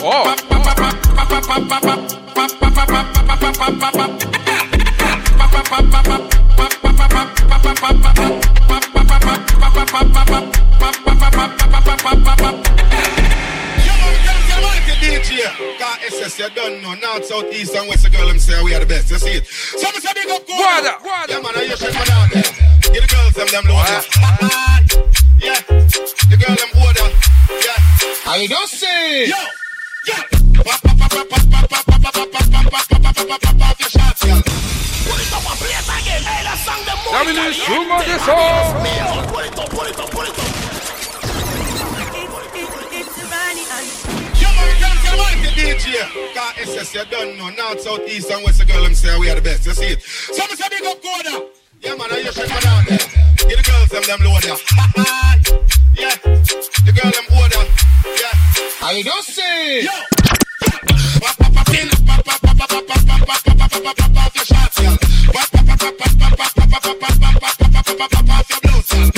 [0.00, 0.34] Oh.
[10.40, 10.47] oh.
[15.42, 16.06] A tata.
[16.06, 16.94] SS, you don't know.
[16.94, 19.10] North, south, east, and west, the girl them say we are the best.
[19.10, 19.46] You see it?
[19.46, 20.98] Some say big up Guada.
[21.28, 22.42] Yeah, man, I hear shit man out there.
[22.92, 23.86] Get the girls them, them load.
[25.38, 25.60] Yeah,
[26.30, 27.08] the girl them order.
[27.50, 27.78] Yeah.
[28.26, 29.26] I don't say.
[29.28, 29.36] Yo,
[30.08, 30.22] yeah.
[30.64, 33.28] Pop, pop, pop, pop, pop, pop, pop, pop, pop, pop, pop, pop, pop, pop, pop,
[33.28, 34.42] pop, pop, off your shots, girl.
[34.42, 36.22] Put it up and play it again.
[36.24, 37.14] Hey, that song them more.
[37.14, 38.82] Terminé, suma de son.
[39.28, 40.67] Put it up, put it up, put it up.
[45.58, 46.04] DJ,
[46.34, 47.50] cause SS you don't know.
[47.50, 49.66] North, south, east, and west, the girl them say we are the best.
[49.66, 50.02] You see it?
[50.02, 51.48] Some say big up Coda.
[51.80, 52.86] Yeah, man, I hear shit man out.
[52.86, 54.56] Get the girls them, them load ya.
[55.94, 56.14] yeah,
[56.84, 57.64] the girl them order.
[58.18, 59.82] Yeah, I don't say.
[59.82, 59.90] Yo.
[61.20, 61.88] Pop, pop, pop, in.
[62.06, 64.78] Pop, pop, pop, pop, pop, pop, pop, pop, pop, pop, pop, pop, off your shots,
[64.78, 64.96] girl.
[65.32, 68.10] Pop, pop, pop, pop, pop, pop, pop, pop, pop, pop, pop, pop, pop, pop, pop,
[68.10, 69.06] pop, off your blouse, girl.
[69.06, 69.17] Pop, pop,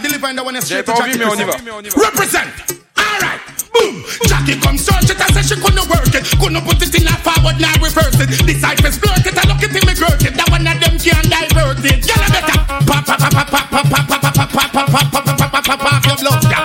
[0.00, 1.52] delivering the one that's J'ai straight to pas envie, Jackie mais on y va.
[1.52, 1.98] Present.
[1.98, 2.48] Represent.
[2.96, 3.40] Alright.
[3.74, 4.04] Boom.
[4.26, 5.20] Jackie come search it.
[5.20, 6.24] I said she couldn't work it.
[6.38, 8.30] Couldn't put it in a forward, now reverse it.
[8.46, 9.36] Disciples flirt it.
[9.36, 10.34] I look it in me girt it.
[10.38, 12.06] That one of them can't divert it.
[12.06, 12.58] Y'all better.
[12.86, 15.39] Pop, pop, pop, pop, pop, pop, pop, pop, pop, pop, pop.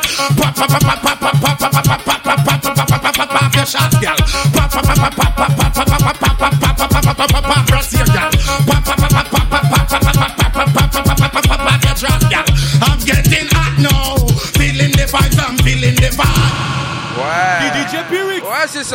[0.06, 3.56] Pop, pop, pop, pop, pop, pop, pop, pop, pop, pop, pop, pop, pop, pop, pop,
[3.56, 4.16] your shots, girl.
[4.54, 7.68] Pop, pop, pop, pop, pop, pop, pop, pop, pop, pop, pop, pop, pop, pop, pop,
[7.68, 8.30] press here, girl.
[8.70, 11.60] Pop, pop, pop, pop, pop, pop, pop, pop, pop, pop, pop, pop, pop, pop, pop,
[11.60, 12.46] pop, your drop, girl.
[12.86, 14.16] I'm getting hot now.
[14.54, 16.76] Feeling the vibes, I'm feeling the vibe.
[17.18, 17.72] Ouais.
[17.74, 18.44] DJ Piwyx.
[18.46, 18.94] Ouais, c'est.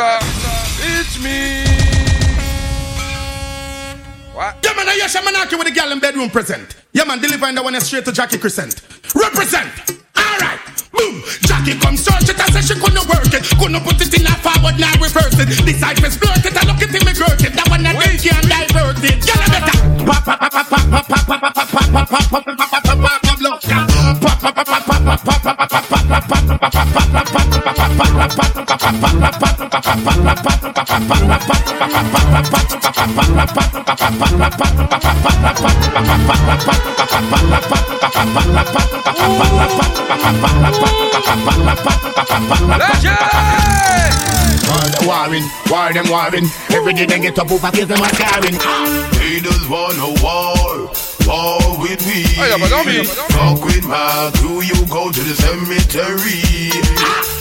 [0.82, 1.64] It's me.
[4.34, 4.52] Ouais.
[4.62, 6.76] Yeah, man, I some man here with the girl in bedroom present.
[6.92, 8.80] Yeah, man, delivering the one straight to Jackie Crescent.
[9.14, 9.99] Represent.
[11.70, 12.40] Jackie come search it.
[12.40, 13.44] I said she couldn't work it.
[13.58, 15.48] Couldn't put it in a forward, now reverse it.
[15.64, 16.56] Disciples flirt it.
[16.56, 17.54] I look it in me girt it.
[17.54, 19.22] That one that them can't divert it.
[19.26, 19.78] Y'all better.
[20.04, 22.50] Pop, pop, pop, pop, pop, pop, pop, pop, pop, pop, pop, pop, pop, pop, pop,
[22.50, 23.10] pop, pop, pop.
[28.56, 28.69] Pop,
[45.10, 46.46] warring, war them warring.
[46.70, 48.58] Every day they get up over kill them a carrying.
[49.40, 50.90] just wanna war,
[51.26, 52.22] war with me.
[53.28, 57.39] Talk with my crew, you go to the cemetery.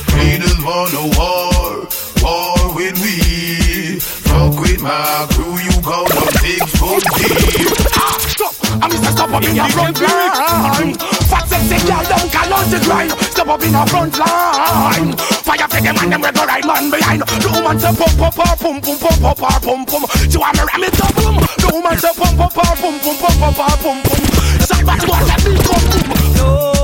[0.59, 1.87] Haters want a war,
[2.21, 3.99] war with me.
[3.99, 7.71] Fuck with my crew, you go no big foot deep.
[7.95, 8.53] Ah, stop!
[8.81, 9.11] I'm Mr.
[9.11, 10.95] Stop up in your front line.
[11.27, 13.11] Fat sexy girl, don't call on the grind.
[13.11, 15.17] Stop up in your front line.
[15.17, 17.21] Fire for them and them go right man behind.
[17.21, 20.05] The woman say pump pump pump pump pump pump pump pump pump.
[20.29, 21.35] She want me ram it up boom.
[21.59, 24.27] The woman say pump pump pump pump pump pump pump pump pump.
[24.67, 26.78] Shot back us and me come boom.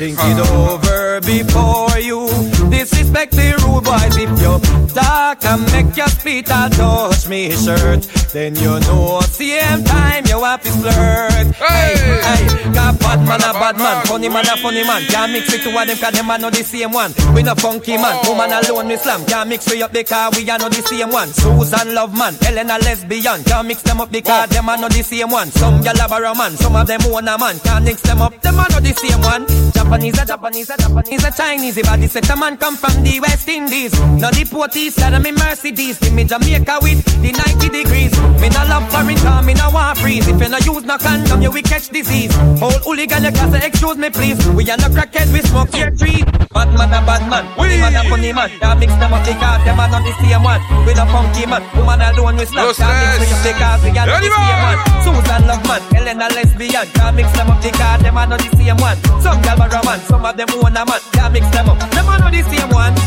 [0.00, 2.26] Think it over before you
[2.70, 4.16] disrespect the boys.
[4.16, 4.54] If you
[4.94, 8.02] talk and make your feet and touch me shirt,
[8.32, 11.46] then you know same time you have to flirt.
[11.56, 15.02] Hey, hey, got bad man a bad man, funny man a funny man.
[15.08, 17.14] Can't mix with two of them 'cause them are not the same one.
[17.34, 18.30] We no funky man, oh.
[18.30, 19.24] woman alone we slam.
[19.26, 21.32] Can't mix we up because we are not the same one.
[21.32, 23.42] Susan love man, Ellen a lesbian.
[23.44, 25.50] Can't mix them up because them are not the same one.
[25.52, 27.58] Some gyal a man, some of them own a man.
[27.60, 29.46] Can't mix them up, them are not the same one.
[29.72, 31.74] Japanese a Japanese a Japanese a Chinese.
[31.74, 33.69] The set a man come from the West Indies.
[33.70, 36.02] Now the Porties side of me Mercedes.
[36.02, 38.10] Give me Jamaica with the 90 degrees.
[38.42, 40.26] Me no love foreign car, me no want freeze.
[40.26, 42.34] If you no use no condom, you will catch disease.
[42.58, 44.42] Old hooligan, you can excuse me please.
[44.58, 46.26] We are no crackhead, we smoke your tree.
[46.50, 48.50] Bad man a bad man, funny man a funny man.
[48.58, 50.58] Can't mix them up because them are not the same one.
[50.82, 52.74] We no funky man, woman alone we snap.
[52.74, 54.78] Can't mix we up because we are not the same one.
[55.06, 56.86] Susan love man, Ellen a lesbian.
[56.98, 58.98] Can't mix them up because them are not the same one.
[59.22, 61.00] Some gal a man, some of them own a man.
[61.14, 62.98] Can't mix them up, them are not the same one.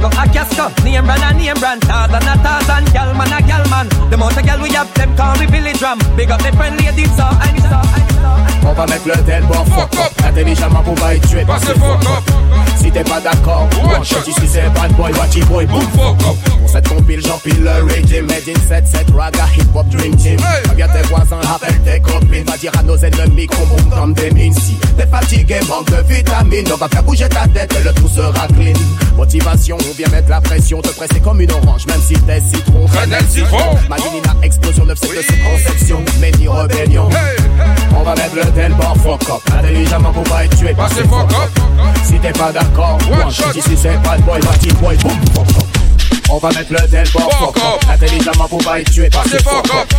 [0.00, 1.82] Casco a casco, name brand a name brand.
[1.82, 3.86] Tarzan a Tarzan, gal man a gal man.
[4.08, 5.98] The amount of gal we have, them call we village ram.
[6.16, 8.10] Big up the friend ladies, so I so I
[8.66, 12.24] On va mettre le tempo fuck up Intelligemment pour pas y tuer Passez fuck up
[12.80, 15.82] Si t'es pas d'accord One shot ici c'est bad boy Watchy boy Boom.
[15.92, 16.36] Fuck up.
[16.58, 18.26] Pour cette compile j'empile le régime.
[18.26, 20.38] Made in 7-7 raga hip hop dream team.
[20.70, 22.44] Regarde tes voisins rappelle tes copines.
[22.44, 24.54] Va dire à nos ennemis qu'on boum comme des mines.
[24.54, 26.68] Si t'es fatigué manque de vitamines.
[26.72, 28.72] On va faire bouger ta tête et le tout sera clean.
[29.16, 30.80] Motivation on vient mettre la pression.
[30.80, 32.86] Te presser comme une orange même si t'es citron.
[32.88, 33.76] Frenel citron.
[33.88, 36.02] Maginina explosion 9 c'est de conception.
[36.20, 37.08] Mais ni rébellion
[37.96, 39.42] On va mettre le tempo fuck up.
[39.58, 41.50] Intelligemment pour pas être tué Passez fuck up.
[42.04, 43.52] Si t'es pas d'accord One shot.
[43.54, 45.69] Ici c'est bad boy Watchy boy Boom fuck up
[46.30, 47.80] on va mettre le fuck up.
[47.92, 49.92] Intelligemment pour pas être tué Passez fuck up.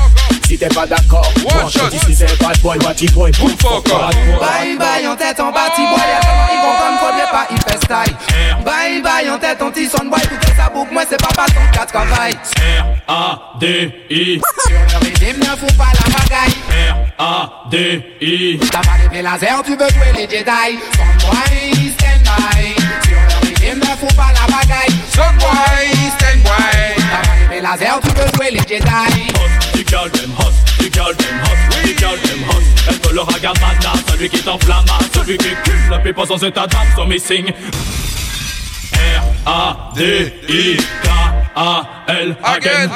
[0.48, 4.16] Si t'es pas d'accord One shot Ici c'est bad boy Watchy boy Boom fuck up.
[4.40, 7.58] Bye bye en tête en bâti boy Y'a comment ils vont comme faudrait pas il
[7.58, 8.16] fait style.
[8.66, 11.62] Bye bye en tête en tisson boy Tout ça boucle moi c'est pas pas ton
[11.74, 12.34] 4 travail
[13.08, 16.58] R-A-D-I Sur le rythme ne fous pas la bagaille.
[17.20, 20.80] R-A-D-I T'as pas les plaies laser tu veux jouer les Jedi.
[20.96, 27.02] Sunboy stand by Sur le rythme ne fous pas la bagaille Sunrise, stand wide.
[27.50, 27.62] Baby,
[28.02, 28.26] to the
[28.66, 29.12] Jedi.
[29.38, 32.64] Hot, the girl them hot, the girl them hot, the girl them hot.
[32.88, 33.22] Elle te le
[34.08, 37.52] celui qui t'enflamma, celui qui cule la pipe sans état d'âme, son missing.
[39.46, 39.98] R-A-D-I-K-A-L
[42.44, 42.90] again.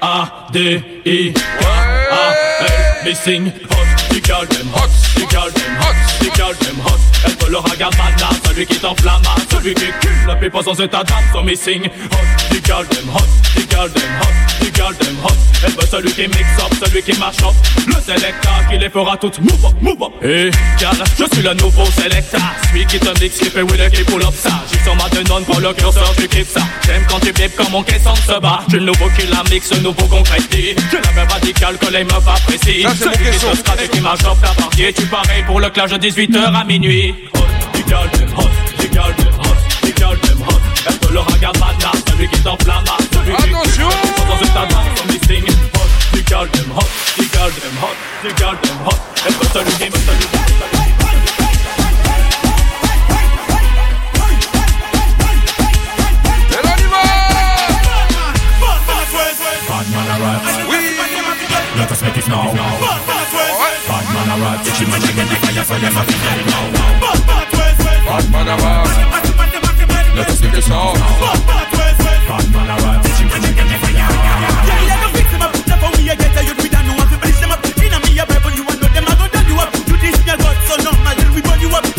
[0.00, 1.48] R-A-D-I-K-A-L
[3.04, 3.52] missing.
[3.70, 8.30] Hot, the girl them hot, the girl them hot, the girl them hot le ragamana,
[8.46, 12.60] celui qui t'enflamme Celui qui cule le pépas sans état d'âme Son missing hot, du
[12.64, 13.24] girl them hot,
[13.56, 15.34] du girl them hot, du girl them hot.
[15.64, 17.54] Elle veut celui qui mix up, celui qui marche up.
[17.86, 19.40] Le selecta qui les fera toutes.
[19.40, 20.12] Move up, move up.
[20.22, 22.38] Et car je suis le nouveau selecta
[22.68, 24.50] Celui qui te mixe, qui fait Will qui pull up ça.
[24.70, 26.60] J'ai sur ma denonne, pour le curseur, tu kiffes ça.
[26.86, 28.60] J'aime quand tu bipes comme mon caisson se bat.
[28.70, 32.04] J'ai le nouveau qui la mixe, le nouveau concrétise J'ai la même radicale que les
[32.04, 32.90] meufs apprécient.
[32.94, 35.96] Celui qui te strate qui marche up ta partie Tu pareil pour le clash de
[35.96, 37.14] 18h à minuit
[37.78, 38.46] tu gueules, tu me hausses,
[38.80, 40.84] tu bad tu me hausses, tu gueules, tu me hausses.
[40.86, 43.88] Reste le regard bâtard, celui qui t'en flama, celui qui Attention!
[44.28, 47.68] Dans une taverne, on me signe, hausses, tu gueules, tu me hausses, tu gueules, tu
[47.68, 49.02] me hausses, tu gueules, tu me hausses.
[49.24, 50.38] Reste celui qui me celui qui
[61.76, 62.52] Let us make it now.
[63.86, 67.47] Bad man arrive, she might take a fire for them, I think I know.
[68.08, 68.88] Bad man a rock.
[70.16, 70.94] Let us do this now.
[70.94, 73.04] Bad man a rock.
[73.04, 75.08] Yeah, yeah, no
[76.36, 77.08] a youth with a new one.
[77.20, 77.52] Them.
[77.84, 78.24] Inna me a
[78.56, 79.04] you a know them.
[79.04, 79.68] I go done you up.
[79.86, 80.16] You this
[80.64, 81.14] so normal.
[81.16, 81.97] Then we burn you up.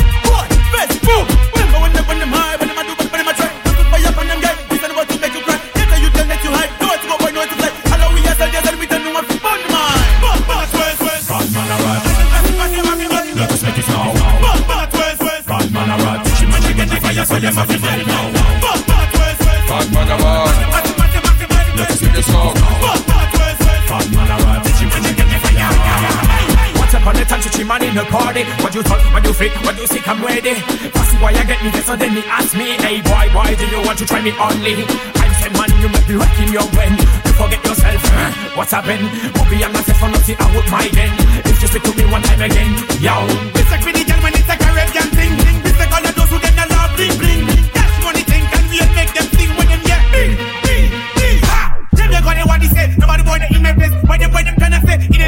[17.19, 18.31] China for them have it well now.
[18.63, 20.55] Fuck bad West, bad man a bad.
[21.75, 22.55] Let us make it smoke.
[22.55, 23.59] Fuck bad West,
[23.91, 24.63] bad man a bad.
[24.63, 25.67] Did you want to get me fire?
[26.79, 27.43] What's up on the touch?
[27.51, 28.47] She man in the party.
[28.63, 29.03] What you talk?
[29.11, 29.51] What you fake?
[29.67, 30.07] What you sick?
[30.07, 30.55] I'm ready.
[30.95, 33.67] Fussy boy, you get me this and then he ask me, Hey boy, why do
[33.67, 34.87] you want to try me only?
[35.19, 36.95] I'm saying man, you might be wrecking your brain.
[36.95, 37.99] You forget yourself.
[38.55, 39.03] What's happened?
[39.35, 41.11] Bobby and myself are not see out my den.
[41.43, 42.71] If you speak to me one time again,
[43.03, 43.27] yo.
[43.51, 45.35] This a greedy girl when it's a Caribbean thing.
[45.67, 46.58] This a color those who get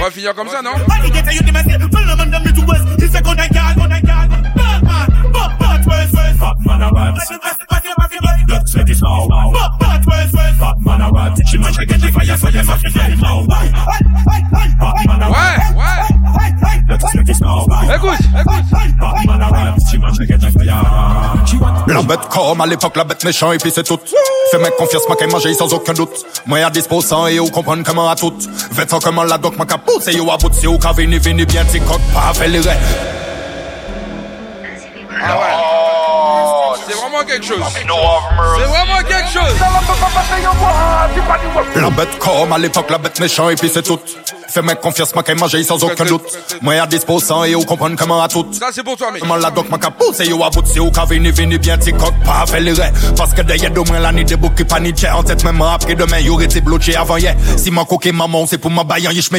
[0.02, 0.72] On va finir comme ça, non
[21.88, 24.00] La bête comme à l'époque, la bête méchant et puis c'est tout.
[24.52, 26.26] Fais-moi confiance, ma qu'à sans aucun doute.
[26.46, 28.34] Moi à 10% et vous comprenez comment à tout.
[28.72, 31.46] Vêtement comment la doc, ma capote, c'est yo à bout, c'est yo qu'à venir, venir
[31.46, 33.12] bien, t'y coque, pas à faire les rêves.
[37.22, 37.64] C'est vraiment quelque chose.
[38.58, 39.56] C'est vraiment quelque chose.
[41.76, 44.00] La bête comme à l'époque, la bête méchant et puis c'est tout.
[44.50, 46.24] Fais-moi confiance, moi qu'elle manger sans aucun doute.
[46.62, 48.46] Moi à disposant et ou comprendre comment à tout.
[48.52, 49.22] Ça, c'est pour toi, mec.
[49.22, 51.78] Comment la doc, moi qu'à pousser ou à bout, si ou qu'à venir, venir bien,
[51.78, 53.14] t'y coque pas, fais les rêves.
[53.16, 55.06] Parce que derrière de moi, la nuit des boucs qui paniquent.
[55.14, 57.36] En tête, même après demain, y'aurait été bloqué avant hier.
[57.58, 59.30] Si mon coquet maman, c'est pour ma baille en yish,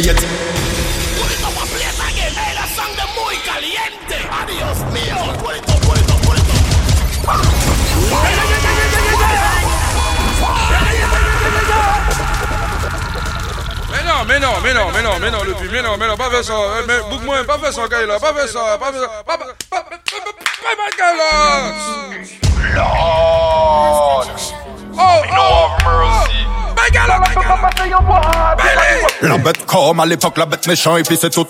[14.26, 16.44] mais non, mais non, mais non, mais non, le mais non, mais non, pas faire
[16.44, 16.52] ça.
[16.52, 19.38] Euh, Mais bouge-moi, pas faire ça, gars, là, pas faire ça, pas faire ça, pas,
[19.38, 19.98] pas, pas, pas, pas,
[20.62, 21.74] pas, ma galotte.
[22.78, 24.22] Oh,
[24.98, 25.22] oh,
[29.38, 31.46] bête comme à l'époque, la bête méchant et puis c'est tout.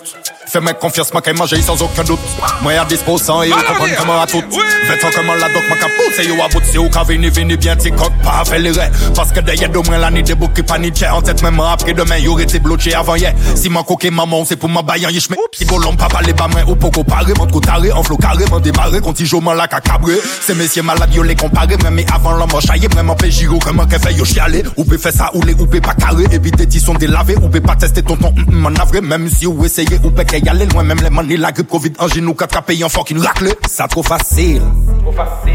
[0.47, 2.19] Fais-moi confiance, moi qu'elle manger sans aucun doute.
[2.61, 4.43] Moi à disposant et ou comprendre comment à tout.
[4.87, 7.57] Vêtements comment la doc, moi qu'à pousser ou à bout, si ou qu'à venir, venir
[7.57, 8.91] bien, t'y coque pas, fais les rêves.
[9.15, 11.05] Parce que derrière de moi, la nuit des boucs qui paniquent.
[11.11, 13.33] En tête, même après demain, y'aurait été bloqué avant hier.
[13.55, 16.33] Si mon coquet maman, c'est pour ma baille en yish, mais si bolon, papa, les
[16.33, 20.15] mains ou poco paré, trou taré, en flot carrément démarré, quand il joue la cacabré.
[20.41, 23.85] Ces messieurs malades, yo les comparé, même mais avant l'homme chaillé, vraiment fait giro, comment
[23.85, 24.63] qu'elle fait yo chialer.
[24.77, 27.49] Ou peut faire ça, ou les, ou peut pas carré, puis des tissons délavés, ou
[27.49, 30.49] peut pas tester ton ton, m'en avré, même si ou essayez, ou peut qu'elle y
[30.49, 33.51] aller loin, même les manis, la grippe, Covid, angine, ou quatre pays en fucking raclé.
[33.69, 34.61] Ça trop facile.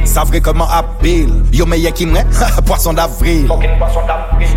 [0.04, 1.32] Ça vrai comment appelle.
[1.52, 2.26] Yo, mais y'a qui m'est,
[2.66, 3.48] poisson d'avril.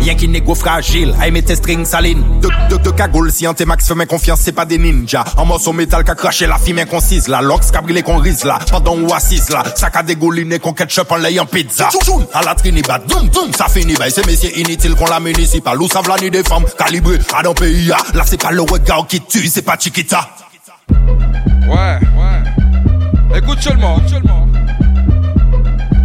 [0.02, 2.40] Y'a qui négo fragile, aïe, mais tes strings salines.
[2.40, 5.24] De, de, de cagoule, si un max fait mes confiance, c'est pas des ninjas.
[5.36, 8.58] En morceau métal qu'a craché la fille inconcise, la lox qu'a brûlé qu'on rise là.
[8.70, 11.88] Pendant ou assise là, ça qu'a dégouliné qu'on ketchup en l'ayant pizza.
[11.90, 15.80] Tchoum, à la trinibad, doum, doum, ça finit, bah, c'est messieurs inutiles qu'on la municipale.
[15.80, 17.98] Où savent la nuit des femmes, calibrées, à dans pays, ah.
[18.14, 20.11] là c'est pas le regard qui tue, c'est pas Chiquita.
[20.12, 23.38] Ouais, ouais.
[23.38, 24.46] Écoute seulement, écoute seulement.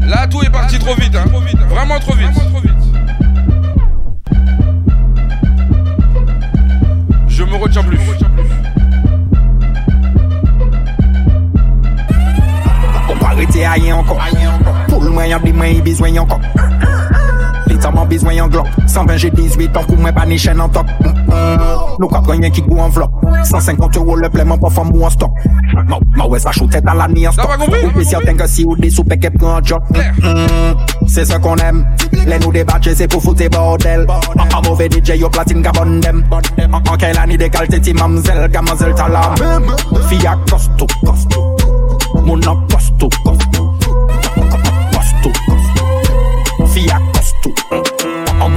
[0.07, 1.25] Là, tout est parti trop vite, hein.
[1.69, 2.29] Vraiment trop vite.
[7.27, 7.99] Je me retiens plus.
[13.25, 14.19] Arrêter à rien encore.
[14.87, 16.39] Pour le moyen des mains, besoin encore.
[17.87, 20.89] Sa man bezwen yon glop 120G18 ni chen an tok
[21.95, 23.13] Nou kap ganyen ki gou an vlop
[23.47, 25.31] 150 euro le pleman pa fam mou an stok
[26.17, 28.89] Ma wè sa choutet ala ni an stok Ou si an tenke si ou de
[28.91, 30.49] sou peke pran an jok Se mm,
[30.99, 31.23] mm.
[31.31, 31.79] se kon em
[32.27, 34.03] Le nou debatche se pou foute bordel.
[34.35, 38.91] An mouve DJ yo platine gabon dem An ken la ni dekalte ti mamzel Gammazel
[38.99, 39.71] talam
[40.11, 40.91] Fiyak kosto
[42.27, 42.67] Moun an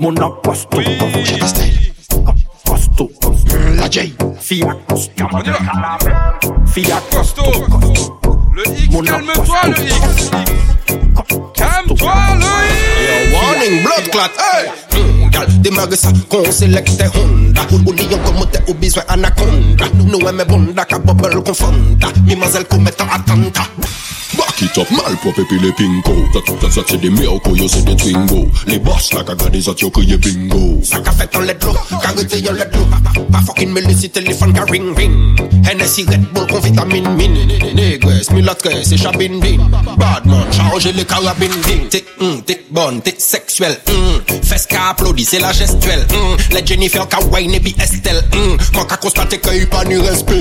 [0.00, 1.64] Mon nom costaud costaud
[2.64, 4.64] Costaud costaud La J costaud Fille
[6.90, 7.52] à costaud
[8.54, 10.30] Le X, calme-toi le X.
[11.52, 12.46] Calme-toi le
[13.26, 13.34] X.
[13.34, 14.64] Warning, blood clot, hey!
[14.98, 17.60] Mm, gal, démarre ça, qu'on sélecte Honda.
[17.70, 19.84] Ou lion comme t'es au besoin anaconda.
[19.94, 22.08] Nous aimons bonda, qu'à bubble confonda.
[22.24, 23.66] Mimazelle commettant attentat.
[24.60, 27.96] Back it up, malpropre puis les pinko Ça, ça, c'est des miracles, yo, c'est des
[27.96, 28.46] twingo.
[28.66, 30.80] Les boss, là, qu'a des autres, yo, que bingo.
[30.82, 31.72] Ça qu'a fait let l'eau,
[32.02, 35.40] qu'a goûté yo let l'eau Pas fucking me laisser téléphone qu'a ring ring.
[35.66, 37.38] Hennessy Red Bull qu'on vitamine mine.
[37.74, 39.58] Négresse, mulâtresse, c'est chabine bin
[39.96, 44.40] Badman, chargez les carabines ding T'es, hum, t'es bonne, t'es sexuelle hum.
[44.42, 46.36] Fesse qu'a applaudi, c'est la gestuelle hum.
[46.52, 48.56] Les Jennifer wine et puis Estelle hum.
[48.74, 50.40] Quand qu'a constaté qu'il y a pas ni respect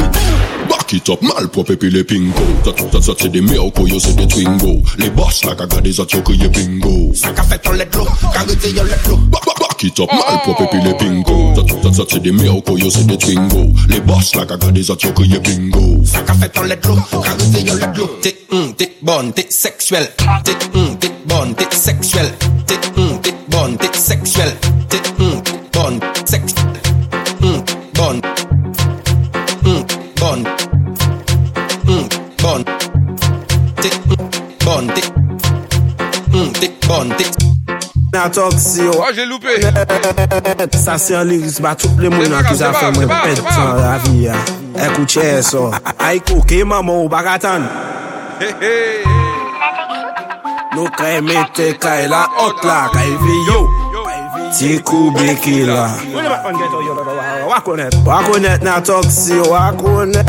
[0.70, 4.16] Back it up, malpropre puis les pinko Ça, ça, ça, c'est des miracles, yo, c'est
[4.16, 4.82] des twingo.
[4.98, 7.12] Les boss, là, qu'a des autres, yo, que y'a bingo.
[7.14, 10.70] Ça qu'a fait en let l'eau, qu'a goûté yo let l'eau Back it up, malpropre
[10.70, 13.72] puis les pinko Ça, ça, c'est des miracles, oh, yo, c'est des twingo.
[13.88, 16.04] Les boss, là, qu'a des autres, yo, que y'a bingo.
[16.06, 18.96] Ça qu'a fait en let l'eau, qu'a goûté yo let l'eau T'es, hum, mm, t'es
[19.02, 20.10] bonne, t'es sexuelle
[20.44, 22.32] T'es, hum, mm, t'es bonne, t'es sexuelle
[22.66, 24.56] T'es, hum, mm, t'es bonne, t'es sexuelle
[24.90, 25.42] T'es, hum,
[25.74, 26.74] bonne, sexuelle
[27.42, 27.64] Hum,
[27.94, 28.22] bonne
[36.90, 37.38] Kontek
[38.10, 39.60] Mè a tok si yo A jè loupè
[40.74, 43.76] Sa se yon liris ba tout le moun an ki za fè mwen pet an
[43.78, 44.40] la vi ya
[44.74, 47.70] E kou chè so A yi kou ke maman ou baka tan
[50.76, 53.62] Nou kre mè te kre la ot la kre vi yo.
[54.58, 55.90] Ti koube ki la.
[58.06, 60.26] Wakonet nan toksi, wakonet.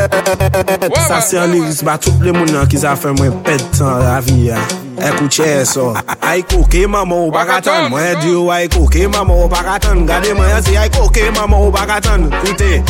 [1.05, 4.61] Stasyon liris ba tout le moun nan ki zafen mwen ped tan la vi ya.
[5.01, 5.95] Ekou che so.
[6.21, 10.77] Aiko ke mama ou bakatan Mwen diyo aiko ke mama ou bakatan Gade mwen se
[10.77, 12.83] aiko ke mama ou bakatan Koute.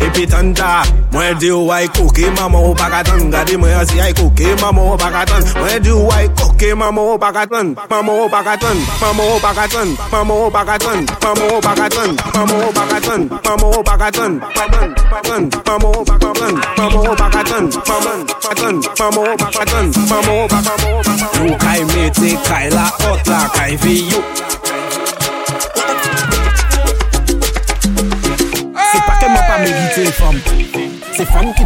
[0.00, 4.54] epi tanda Mwen di ou ay koke, maman ou bagatan Gade mwen yasi ay koke,
[4.60, 9.24] maman ou bagatan Mwen di ou ay koke, maman ou bagatan Maman ou bagatan, maman
[9.24, 14.68] ou bagatan Maman ou bagatan, maman ou bagatan Maman ou bagatan, maman ou bagatan Maman
[14.68, 21.56] ou pakatan, maman ou bagatan Maman ou bagatan, maman ou bagatan Maman ou pakatan Nou
[21.58, 24.20] kay mette kay la ot la, kay vi yo
[29.28, 29.58] seman pa
[31.52, 31.64] ki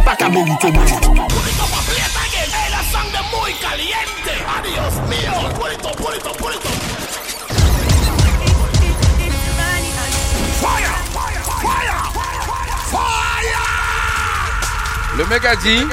[15.15, 15.85] Le mec a dit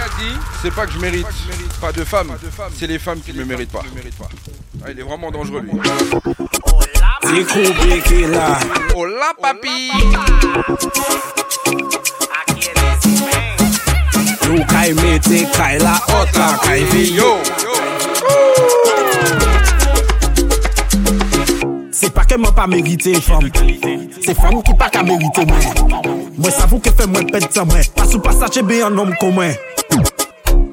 [0.62, 1.26] C'est pas que je mérite.
[1.80, 2.32] Pas de femme.
[2.74, 3.82] C'est les femmes qui ne me méritent pas.
[4.82, 5.72] Ah, il est vraiment dangereux lui.
[14.46, 17.30] Yo kay mete, kay la ot la, kay vi yo.
[21.92, 23.50] Se pa ke mwen pa merite fam.
[24.20, 25.66] Se fam ki pa ka merite mwen.
[26.36, 27.84] Mwen savou ke fe mwen pet sa mwen.
[27.96, 29.54] Pasou pasache be an om kon mwen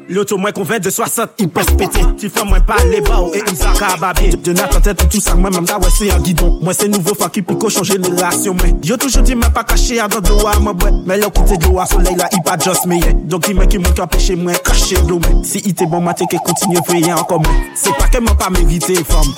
[0.10, 3.34] L'auto mwen konven de 60 il pes pete Ti fè mwen pa le ba ou
[3.36, 6.08] e im sa ka babye De tan tèt tout sa mwen mèm da wè se
[6.08, 9.52] yon gidon Mwen se nouvo fa ki piko chon jenerasyon mwen Yo toujou di mwen
[9.52, 12.32] pa kache a dan do a mwen bwe Mè lò koute do a soleil la
[12.32, 15.20] i pa just me ye Donk di mwen ki mwen ka peche mwen kache do
[15.20, 18.40] mwen Si ite bon mate ke kontinye veye an kon mwen Se pa ke mwen
[18.40, 19.34] pa merite fam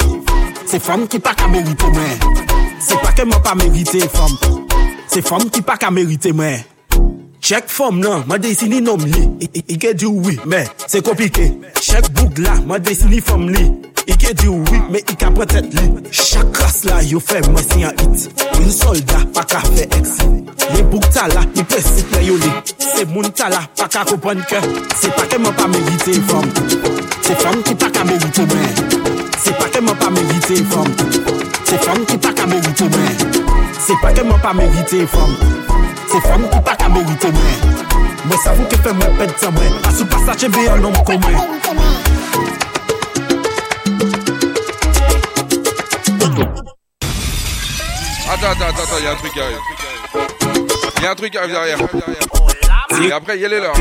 [0.69, 2.43] Se fam ki pa ka merite mwen
[2.77, 4.37] Se pa ke mwen pa merite fam
[5.09, 6.61] Se fam ki pa ka merite mwen
[7.41, 9.21] Chek fom nan, ma dey sini nom li.
[9.73, 11.45] Ike diwi, me, se komplike.
[11.81, 13.63] Chek boug la, ma dey sini fom li
[14.09, 15.85] Ike diwi, me, ika pretet li.
[16.11, 18.27] Chak kras la, yo fe masin an it.
[18.59, 20.27] Yon solda, pa ka fe eksi
[20.75, 22.51] Ye boug tala, yi presi ple yo li.
[22.99, 24.59] Se moun tala, pa ka kopon ke
[24.99, 26.43] Se pa ke man pa merite fom
[27.23, 28.75] Se fom ki pa ka merite men
[29.39, 30.89] Se pa ke man pa merite fom
[31.63, 33.23] Se fom ki pa ka merite men
[33.79, 35.31] Se pa ke man pa merite fom
[36.09, 37.57] Se fam ki pa ka merite mwen
[38.25, 41.37] Mwen savou ke fe mwen pet sa mwen Asou pa sa chebe an nom komwen
[48.29, 49.57] Attends, attends, attends, attends, il y a un truc qui arrive.
[50.97, 51.79] Il y a un truc qui arrive derrière.
[53.03, 53.73] Et après, il y a les leurs.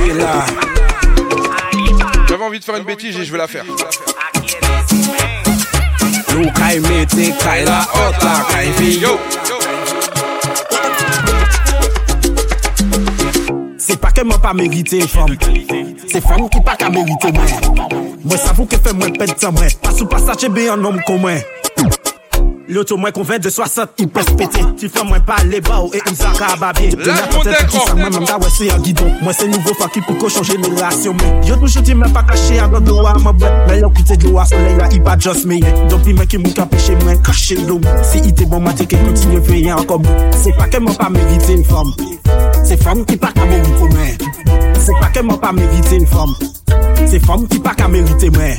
[2.29, 3.65] J'avais envie de faire une bêtise et je vais la faire.
[6.39, 6.49] Nou
[14.19, 15.31] ke mwen pa merite fam
[16.11, 17.53] Se fam ki pa ka merite mwen
[18.25, 21.39] Mwen savou ke fe mwen pet sa mwen Pasou pa sa chebe an nom komwen
[22.69, 26.51] Loto mwen konven de 60 ipos pete Ti fè mwen pale ba ou e mzaka
[26.61, 29.73] babye De la kontè pati sa mwen mda wè se yon gidon Mwen se nouvo
[29.79, 32.83] fakip pou ko chanje mè rasyon mè Yo tou choti mwen pa kache a gwa
[32.85, 36.29] gloa mwen bwen Mè yon koute gloa solè yon ipa jos mè Don pi mwen
[36.29, 39.89] ki mwen ka peche mwen kache lom Si ite bon mwen teke kontinye fè yon
[39.89, 40.05] kom
[40.37, 41.95] Se pa ke mwen pa merite yon fòm
[42.69, 44.11] Se fòm ki pa ka merite mè
[44.77, 46.37] Se pa ke mwen pa merite yon fòm
[47.09, 48.59] Se fòm ki pa ka merite mè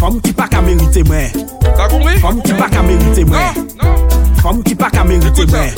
[0.00, 1.28] Fom ki pa ka merite mwen
[2.22, 3.68] Fom ki pa ka merite mwen
[4.40, 5.68] Fom ki pa ka merite mwen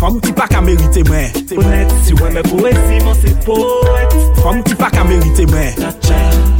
[0.00, 4.62] Fom ki pa ka merite mwen Ponet si wè mè poesi mwen se poet Fom
[4.64, 5.76] ki pa ka merite mwen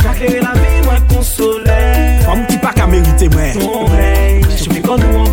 [0.04, 1.80] Kakere la vi mwen konsole
[2.28, 4.44] Fom ki pa ka merite mwen Ton rey,
[4.84, 5.26] kon nou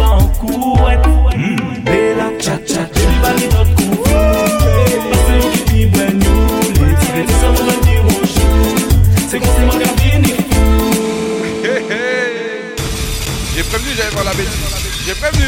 [14.03, 15.05] J'ai prévenu, j'allais voir la bêtise.
[15.05, 15.45] J'ai prévenu.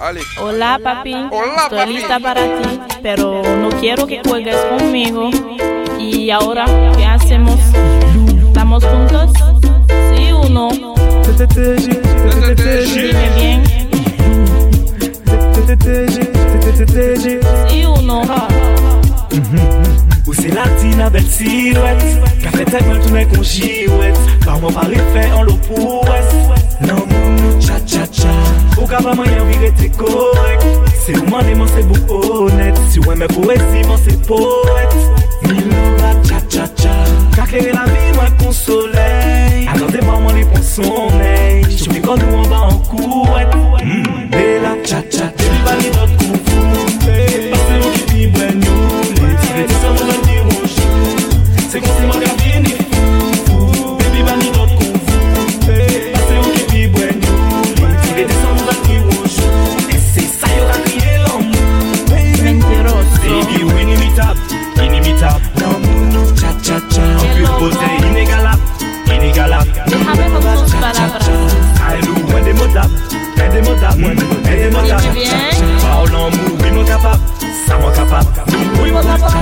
[0.00, 0.20] Allez.
[0.40, 1.92] Hola papi, Hola, estoy papi.
[1.92, 5.30] lista para ti, pero no quiero que juegues conmigo.
[5.98, 6.64] Y ahora,
[6.96, 7.60] ¿qué hacemos?
[8.48, 9.30] ¿Estamos juntos?
[10.14, 10.70] ¿Sí o no?
[12.94, 13.62] Dime bien.
[17.68, 18.22] ¿Sí o no?
[20.26, 20.34] Ou
[22.42, 26.63] Café tête mal tourner con girouette Par moi par fait en l'eau pour Non mounou
[27.60, 28.30] cha cha cha.
[28.80, 30.90] Ou ka pas moyen virer t'es correct eh.
[31.06, 34.96] C'est ou man moi c'est beau honnête Si ouais mais poésie moi c'est poète
[35.42, 36.94] Milova cha cha cha.
[37.36, 42.16] Caquer la vie moi con soleil Alors des moments les prend sommeil Je suis quand
[42.16, 42.88] nous en bas en eh.
[42.88, 45.26] couette mm, Bella cha cha.
[45.36, 46.43] Baby bali notre coup
[73.44, 74.08] Aidez-moi ta mou,
[76.62, 77.18] oui mwen kapap,
[77.66, 78.26] sa mwen kapap
[78.82, 79.34] Oui fou fou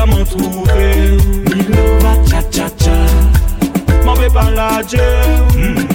[0.00, 2.96] à m'en trouver Milova cha cha cha
[4.06, 4.98] M'en vais pas la Dieu.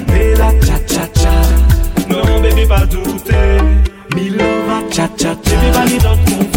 [0.08, 1.32] Bella cha cha cha
[2.08, 3.62] Non bébé pas douter.
[4.14, 6.55] Milova cha cha cha bali dans ton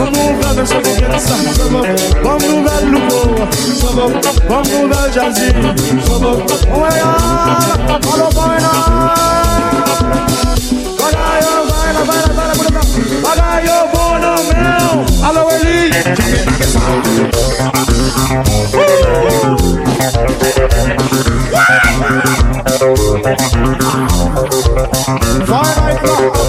[0.00, 1.34] Bonne nouvelle, monsieur Bouguensa.
[1.70, 3.20] Bonne nouvelle, Loupo.
[4.48, 5.48] Bonne nouvelle, Jazzy.
[6.74, 8.72] Ouais, ah, allô, Boyna.
[10.98, 12.80] Voilà, yo, voilà, voilà, voilà, voilà.
[13.22, 15.26] Mwen ki kose sa Oui Mwen ki não, meu!
[15.26, 15.90] Alô, Eli!
[25.46, 25.94] Vai, vai!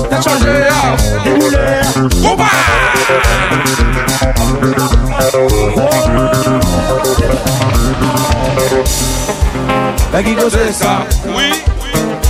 [0.10, 0.72] Deixa eu ver!
[1.38, 1.84] Mulher!
[2.31, 2.49] Opa!
[10.23, 11.64] Vem você sabe, oui.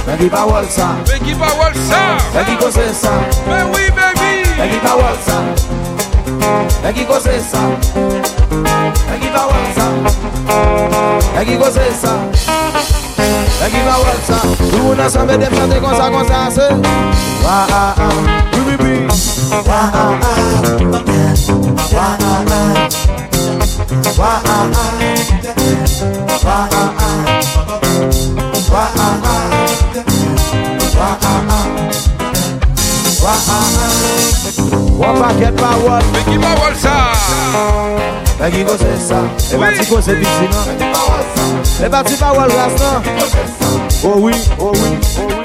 [0.06, 4.21] vem que pra waltzar, vem que pra waltzar, vem você sabe, vem oui, baby.
[4.62, 5.42] Nakitawasa
[6.84, 7.62] Nakikosesa
[9.10, 9.86] Nakitawasa
[11.36, 12.14] Nakikosesa
[13.62, 14.38] Nakitawasa
[14.78, 16.68] Nou nan sanbe dem chante konsa konsa se
[17.44, 18.10] Wa a a.
[18.54, 19.08] Bibibi
[19.66, 20.38] Wa a a.
[21.90, 22.90] Wa a a.
[24.18, 24.91] Wa a a.
[35.02, 36.96] Wap paket pa wot ki pa wot sa?
[38.38, 39.20] Mwen ki kose e sa?
[39.50, 40.68] E bati kose biti nan
[41.86, 42.92] E bati pa wot rasta?
[44.06, 45.41] Oh oui, oh oui, oh oui.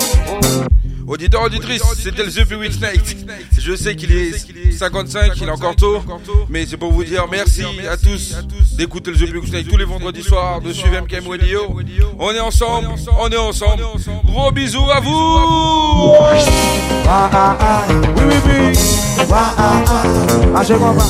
[1.06, 3.26] Auditeur, auditrice, c'était le The Week Night.
[3.58, 4.32] Je sais qu'il est
[4.72, 6.02] 55, il est encore tôt,
[6.48, 8.34] mais c'est pour vous dire merci à tous
[8.76, 11.76] d'écouter le The Night tous les vendredis soirs, de suivre MKM Radio.
[12.18, 12.88] On est ensemble,
[13.18, 13.82] on est ensemble.
[14.24, 16.12] Gros bisous à vous.
[17.06, 17.30] Wa
[18.16, 18.72] oui oui oui.
[19.28, 19.54] Wa
[20.54, 21.06] ah je comprends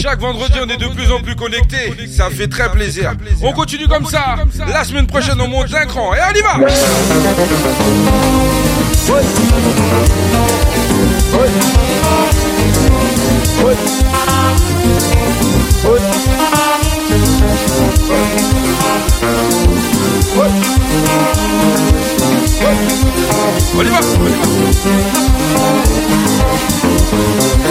[0.00, 1.94] Chaque vendredi, on est de plus en plus connectés.
[2.08, 3.12] Ça fait très plaisir.
[3.42, 4.36] On continue comme ça.
[4.68, 6.14] La semaine prochaine, on monte d'un cran.
[6.14, 6.18] Et
[23.74, 24.32] On y va, on y
[27.38, 27.41] va.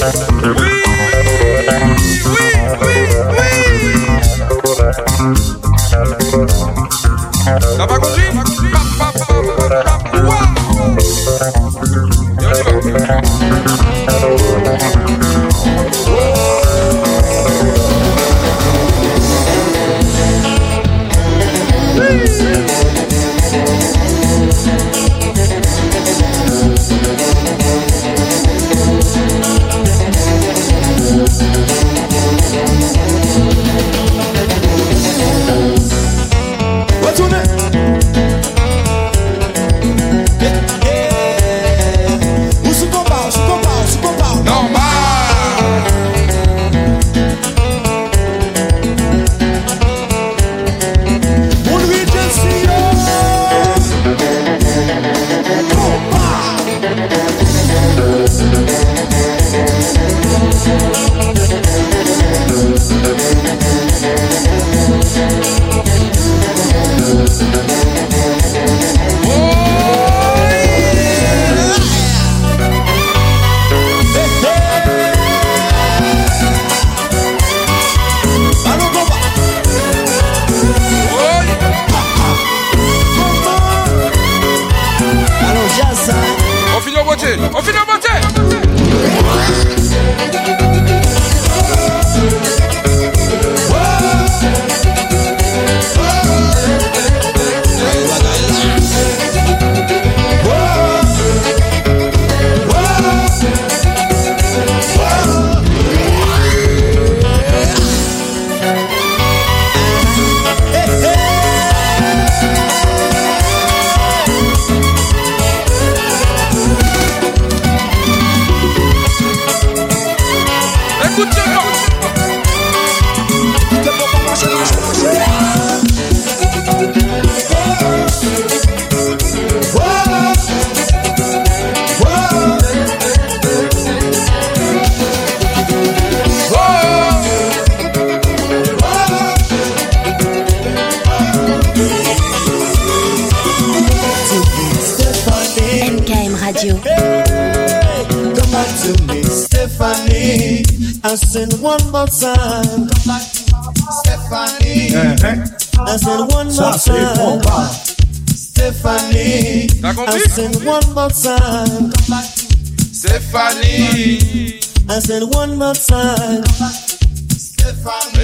[0.00, 0.79] T'as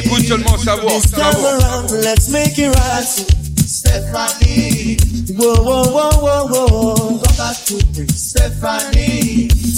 [0.02, 0.56] Écoute seulement.
[2.02, 3.06] Let's make it right.
[3.66, 4.96] Stephanie.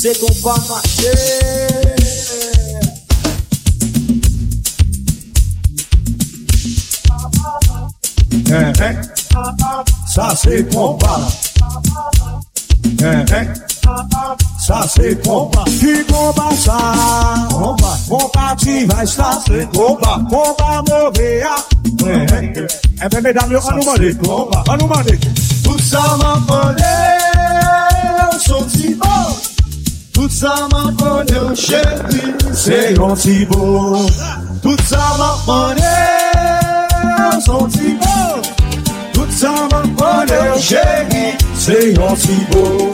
[0.00, 1.12] C'est qu'on va marcher.
[10.06, 10.62] Ça c'est
[20.28, 21.42] combat mauvais.
[22.02, 22.26] Ouais,
[23.04, 25.18] eh bien, mesdames, on nous demande, on nous demande.
[25.64, 26.82] Tout ça m'a volé,
[28.32, 29.06] on sortit bon.
[30.12, 31.54] Tout ça m'a volé,
[32.52, 34.06] c'est un si beau.
[34.62, 35.82] Tout ça m'a volé,
[37.34, 38.42] on sortit bon.
[39.12, 42.92] Tout ça m'a volé, chérie, c'est un si beau.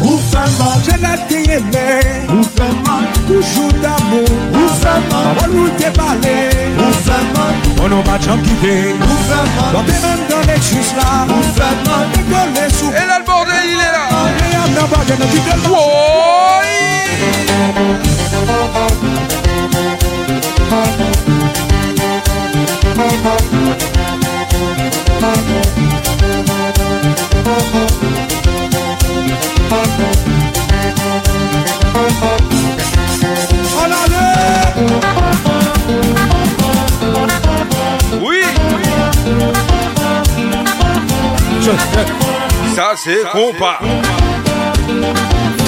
[0.00, 1.88] Ou fèman, jè la teye mè
[2.32, 4.24] Ou fèman, toujou d'amou
[4.56, 4.69] Ou
[5.34, 11.24] Voglio te parle Musulman Ono bacciam kite Musulman Lo bevendo le cisla.
[11.26, 12.90] Musulman E con le su.
[12.92, 16.78] E l'albo dell'ilera E hanno voglia non ti del Vuoi?
[33.82, 34.19] Hola,
[38.22, 38.42] Oui.
[42.74, 43.78] Ça c'est compas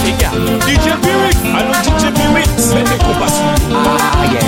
[0.04, 3.32] Les DJ Pyrrhic Allons DJ Pyrrhic Mettez compas
[3.72, 4.42] Ah yeah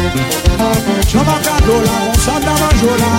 [0.00, 1.02] ouvre là.
[1.08, 3.12] Chamacadola, Gonçalves Majola.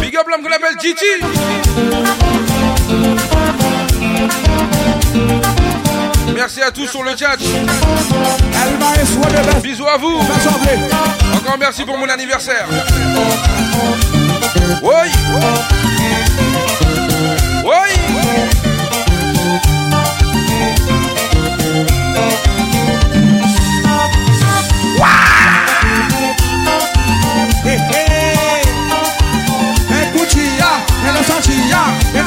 [0.00, 1.04] Big up l'homme qu'on appelle Titi.
[6.34, 7.36] Merci à tous sur le chat.
[9.62, 10.16] Bisous à vous.
[11.36, 12.66] Encore merci pour mon anniversaire.
[14.82, 15.10] Oui.
[17.64, 18.69] Oui.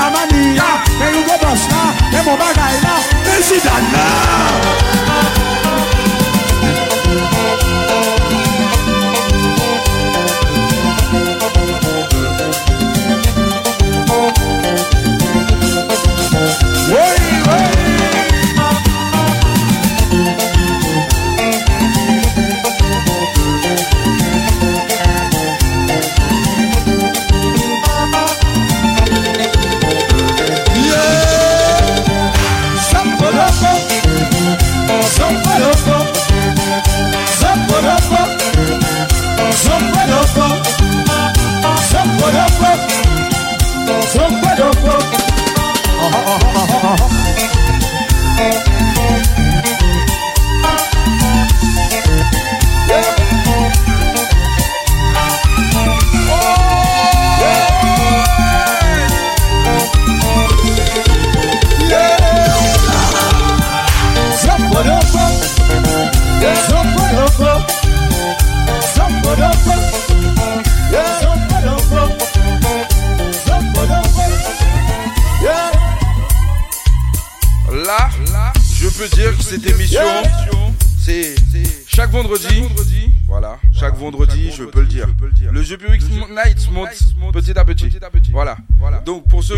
[0.04, 0.70] Amani ya,
[1.00, 1.84] e yon go bas la,
[2.18, 2.96] e mou bagay la,
[3.38, 4.93] e si dan la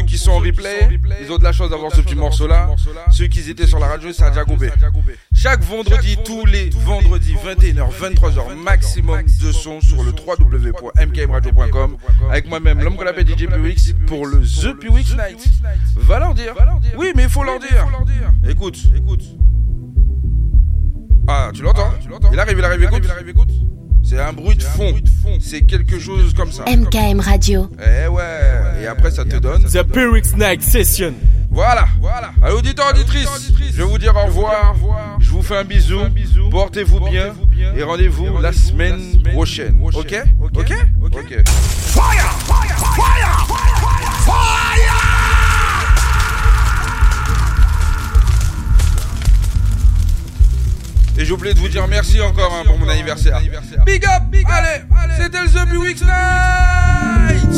[0.05, 2.69] qui sont en replay, ils ont de la chance d'avoir ce petit morceau-là.
[3.11, 4.71] Ceux qui étaient sur la radio, ça a déjà coupé.
[5.33, 11.97] Chaque vendredi, tous les vendredis, 21h, 23h, maximum de son sur le www.mkmradio.com
[12.29, 15.47] avec moi-même, l'homme qu'on appelle DJ Pewix, pour le The Pewix Night.
[15.95, 16.53] Va leur dire.
[16.97, 17.87] Oui, mais il faut leur dire.
[18.47, 19.23] Écoute, écoute.
[21.27, 21.91] Ah, tu l'entends
[22.31, 23.64] Il arrive, il arrive, écoute.
[24.07, 24.93] C'est un bruit de fond.
[25.39, 26.63] C'est quelque chose comme ça.
[26.65, 27.69] MKM Radio.
[27.79, 29.63] Eh ouais, et après ça te donne.
[29.65, 31.13] The Pyrrhic Night Session.
[31.49, 32.31] Voilà, voilà.
[32.41, 33.29] À l'auditeur, auditrice,
[33.71, 34.75] je vais vous dire au revoir.
[35.19, 36.01] Je vous fais un bisou.
[36.51, 37.33] Portez-vous bien.
[37.75, 38.99] Et rendez-vous la semaine
[39.33, 39.79] prochaine.
[39.81, 41.43] Ok Ok Ok.
[41.87, 42.31] Fire!
[42.45, 42.77] Fire!
[42.77, 43.47] Fire!
[44.25, 44.64] Fire!
[51.17, 53.39] Et j'ai oublié de vous dire merci encore hein, pour mon anniversaire.
[53.85, 54.81] Big up, big Allez,
[55.17, 57.55] c'était le The Weeks Night.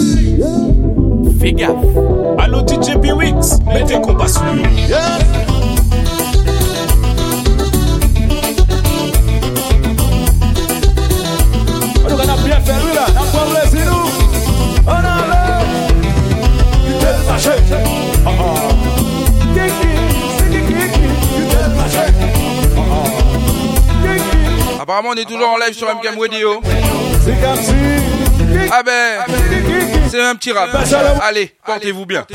[1.40, 1.72] Fais gaffe.
[2.40, 4.64] Allô DJ B-Wix, mettez compas sur lui.
[12.68, 13.06] Bien lui là,
[13.86, 14.10] nous.
[14.86, 15.62] On a l'air.
[17.38, 17.97] Tu
[24.88, 26.62] Apparemment, on est toujours en live sur MCAM Radio.
[28.72, 29.20] Ah ben,
[30.10, 30.70] c'est un petit rap.
[31.24, 32.26] Allez, portez-vous bien.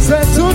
[0.00, 0.54] C'est tout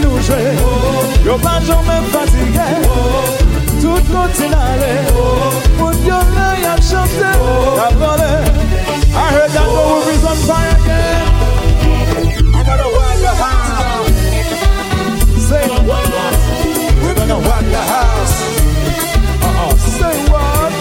[0.00, 0.56] nous jouer,
[1.24, 2.68] yon pas jamais fatigué,
[3.80, 4.02] tout
[6.34, 7.30] là y'a chanté,
[7.76, 8.34] y'a volé.
[9.14, 11.36] I heard that the roof is on fire again.
[12.66, 14.10] Gonna rock the house.
[15.48, 16.06] Say what?
[17.02, 18.34] We're gonna rock the house.
[19.40, 19.72] Uh-uh.
[19.98, 20.72] Say what?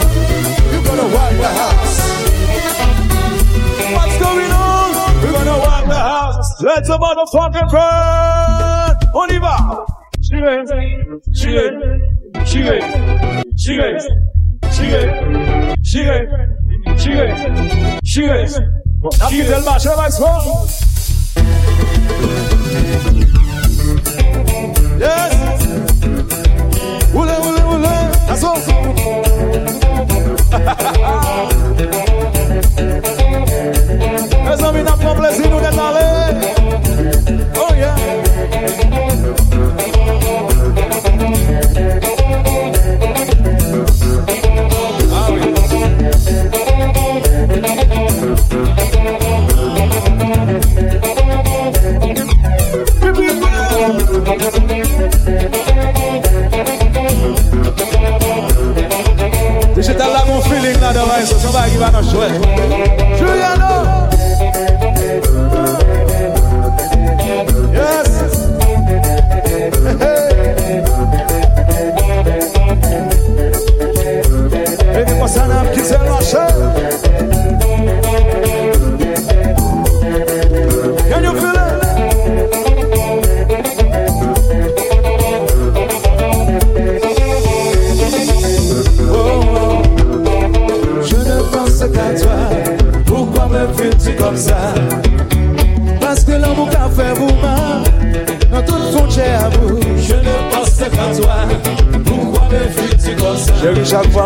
[0.86, 1.98] Gonna rock the house.
[3.94, 4.90] What's going on?
[5.22, 5.57] We're gonna
[5.88, 6.61] the house.
[6.61, 8.55] Let's a motherfucking burn.
[9.36, 9.86] On y va.
[10.22, 10.72] She is,
[11.34, 11.74] she is,
[12.45, 12.84] she is,
[13.57, 14.07] she is,
[14.72, 15.12] she is,
[15.84, 16.30] she is,
[16.98, 17.32] she is,
[18.03, 18.60] she is.
[19.20, 20.44] N'a plus de marche, Max Ford.
[24.99, 25.34] Yes.
[27.14, 27.95] Oulé, oulé, oulé.
[28.28, 29.35] That's all.
[61.46, 63.05] Somebody give her a show.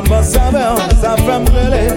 [0.08, 1.90] Moi, ça fait me brûler.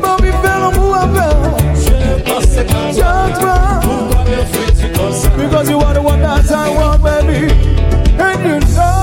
[0.00, 1.36] Mami, faire l'amour avec.
[1.74, 3.56] Je ne pense qu'à toi.
[3.82, 5.28] Pourquoi me fais-tu comme ça?
[5.36, 7.52] Because you are the one that I want, baby.
[8.18, 9.02] And you know.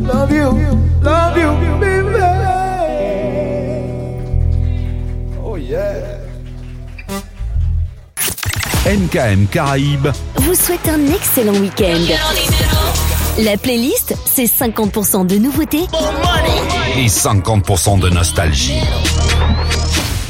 [0.00, 0.48] Love you,
[1.02, 1.50] love you,
[1.80, 2.22] baby.
[5.44, 6.18] Oh yeah.
[8.84, 10.12] MKM Caraïbes
[10.42, 12.04] vous souhaite un excellent week-end.
[13.38, 15.86] La playlist, c'est 50% de nouveautés
[16.98, 18.78] Et 50% de nostalgie.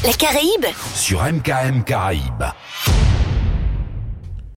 [0.05, 2.45] La Caraïbe, Sur MKM Caraïbes.